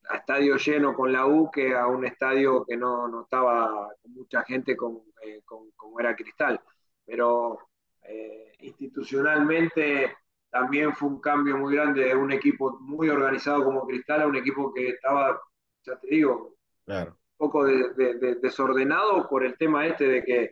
a 0.09 0.17
estadio 0.17 0.57
lleno 0.57 0.93
con 0.93 1.11
la 1.11 1.25
U 1.25 1.49
que 1.51 1.75
a 1.75 1.87
un 1.87 2.05
estadio 2.05 2.65
que 2.65 2.77
no, 2.77 3.07
no 3.07 3.23
estaba 3.23 3.89
con 4.01 4.13
mucha 4.13 4.43
gente 4.43 4.75
como, 4.75 5.05
eh, 5.21 5.41
con, 5.43 5.71
como 5.75 5.99
era 5.99 6.15
Cristal. 6.15 6.59
Pero 7.05 7.59
eh, 8.03 8.53
institucionalmente 8.59 10.15
también 10.49 10.95
fue 10.95 11.09
un 11.09 11.19
cambio 11.19 11.57
muy 11.57 11.75
grande 11.75 12.05
de 12.05 12.15
un 12.15 12.31
equipo 12.31 12.77
muy 12.79 13.09
organizado 13.09 13.63
como 13.63 13.85
Cristal 13.85 14.21
a 14.21 14.27
un 14.27 14.35
equipo 14.35 14.73
que 14.73 14.89
estaba, 14.89 15.39
ya 15.83 15.97
te 15.99 16.07
digo, 16.07 16.55
claro. 16.85 17.11
un 17.11 17.37
poco 17.37 17.65
de, 17.65 17.93
de, 17.93 18.13
de, 18.15 18.35
desordenado 18.35 19.27
por 19.29 19.45
el 19.45 19.57
tema 19.57 19.85
este 19.85 20.07
de 20.07 20.23
que 20.23 20.51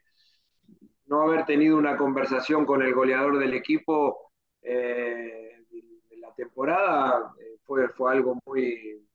no 1.05 1.21
haber 1.21 1.45
tenido 1.45 1.77
una 1.77 1.97
conversación 1.97 2.65
con 2.65 2.81
el 2.81 2.93
goleador 2.93 3.37
del 3.37 3.53
equipo 3.53 4.31
eh, 4.61 5.63
de 5.69 6.17
la 6.17 6.33
temporada 6.33 7.31
fue, 7.65 7.89
fue 7.89 8.11
algo 8.11 8.39
muy 8.45 9.05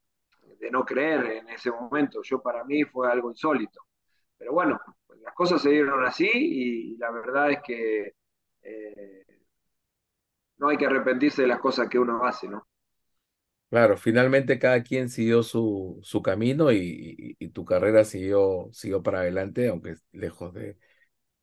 de 0.61 0.71
no 0.71 0.85
creer 0.85 1.25
en 1.27 1.49
ese 1.49 1.71
momento. 1.71 2.21
Yo 2.23 2.41
para 2.41 2.65
mí 2.65 2.85
fue 2.85 3.11
algo 3.11 3.31
insólito. 3.31 3.81
Pero 4.37 4.53
bueno, 4.53 4.79
las 5.23 5.35
cosas 5.35 5.63
se 5.63 5.71
dieron 5.71 6.05
así 6.05 6.31
y, 6.33 6.97
la 6.97 7.11
verdad 7.11 7.51
es 7.51 7.59
que 7.63 8.15
eh, 8.63 9.25
no 10.59 10.69
hay 10.69 10.77
que 10.77 10.87
arrepentirse 10.87 11.43
de 11.43 11.49
las 11.49 11.59
cosas 11.59 11.89
que 11.89 11.99
uno 11.99 12.25
hace, 12.25 12.49
¿no? 12.49 12.67
Claro, 13.71 13.97
finalmente 13.97 14.59
cada 14.59 14.83
quien 14.83 15.09
siguió 15.09 15.43
su, 15.45 16.01
su 16.03 16.23
camino 16.23 16.73
y, 16.73 17.37
tu 17.53 17.65
carrera 17.65 18.05
siguió, 18.05 18.69
siguió 18.73 19.03
para 19.03 19.21
adelante, 19.21 19.69
aunque 19.69 19.95
lejos 20.13 20.53
de, 20.55 20.77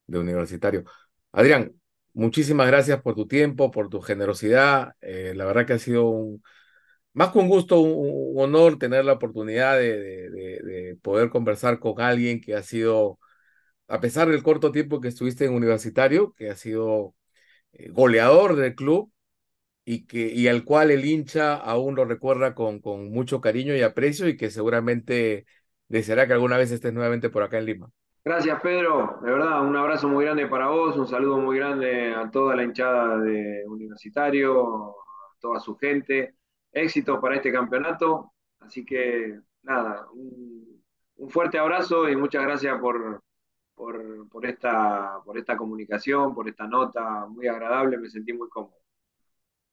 de 0.07 0.19
universitario. 0.19 0.83
Adrián, 1.31 1.73
muchísimas 2.13 2.67
gracias 2.67 3.01
por 3.01 3.15
tu 3.15 3.27
tiempo, 3.27 3.71
por 3.71 3.89
tu 3.89 4.01
generosidad. 4.01 4.93
Eh, 5.01 5.33
la 5.35 5.45
verdad 5.45 5.65
que 5.65 5.73
ha 5.73 5.79
sido 5.79 6.09
un, 6.09 6.43
más 7.17 7.31
que 7.31 7.39
un 7.39 7.49
gusto, 7.49 7.79
un, 7.79 8.35
un 8.35 8.43
honor 8.43 8.77
tener 8.77 9.03
la 9.05 9.13
oportunidad 9.13 9.77
de, 9.77 9.97
de, 9.99 10.29
de, 10.29 10.61
de, 10.63 10.95
poder 11.01 11.29
conversar 11.29 11.79
con 11.79 11.99
alguien 11.99 12.39
que 12.41 12.55
ha 12.55 12.61
sido, 12.63 13.19
a 13.87 13.99
pesar 14.01 14.29
del 14.29 14.43
corto 14.43 14.71
tiempo 14.71 15.01
que 15.01 15.09
estuviste 15.09 15.45
en 15.45 15.53
universitario, 15.55 16.33
que 16.37 16.49
ha 16.51 16.55
sido 16.55 17.15
eh, 17.73 17.89
goleador 17.89 18.55
del 18.55 18.75
club 18.75 19.11
y, 19.85 20.05
que, 20.05 20.27
y 20.27 20.47
al 20.47 20.63
cual 20.65 20.91
el 20.91 21.05
hincha 21.05 21.55
aún 21.55 21.95
lo 21.95 22.05
recuerda 22.05 22.55
con, 22.55 22.79
con 22.79 23.09
mucho 23.11 23.41
cariño 23.41 23.75
y 23.75 23.81
aprecio 23.81 24.27
y 24.27 24.37
que 24.37 24.51
seguramente 24.51 25.45
deseará 25.87 26.27
que 26.27 26.33
alguna 26.33 26.57
vez 26.57 26.71
estés 26.71 26.93
nuevamente 26.93 27.29
por 27.29 27.43
acá 27.43 27.57
en 27.57 27.65
Lima. 27.65 27.89
Gracias, 28.23 28.61
Pedro. 28.61 29.19
De 29.23 29.31
verdad, 29.31 29.61
un 29.65 29.75
abrazo 29.75 30.09
muy 30.09 30.25
grande 30.25 30.47
para 30.47 30.67
vos, 30.67 30.97
un 30.97 31.07
saludo 31.07 31.37
muy 31.39 31.57
grande 31.57 32.13
a 32.13 32.29
toda 32.29 32.55
la 32.55 32.63
hinchada 32.63 33.17
de 33.19 33.63
Universitario, 33.67 34.95
toda 35.39 35.59
su 35.61 35.77
gente. 35.77 36.35
Éxitos 36.71 37.19
para 37.19 37.35
este 37.35 37.51
campeonato. 37.51 38.33
Así 38.59 38.85
que 38.85 39.39
nada, 39.63 40.07
un, 40.13 40.83
un 41.17 41.29
fuerte 41.29 41.57
abrazo 41.57 42.09
y 42.09 42.15
muchas 42.15 42.43
gracias 42.43 42.79
por, 42.79 43.23
por, 43.75 44.29
por, 44.29 44.45
esta, 44.45 45.19
por 45.23 45.37
esta 45.37 45.57
comunicación, 45.57 46.33
por 46.33 46.47
esta 46.47 46.67
nota 46.67 47.25
muy 47.27 47.47
agradable, 47.47 47.97
me 47.97 48.09
sentí 48.09 48.33
muy 48.33 48.49
cómodo. 48.49 48.77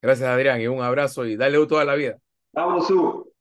Gracias 0.00 0.28
Adrián 0.28 0.60
y 0.60 0.66
un 0.66 0.82
abrazo 0.82 1.24
y 1.24 1.36
dale 1.36 1.66
toda 1.66 1.84
la 1.84 1.94
vida. 1.94 2.18
Vamos, 2.52 2.86
Su. 2.86 3.32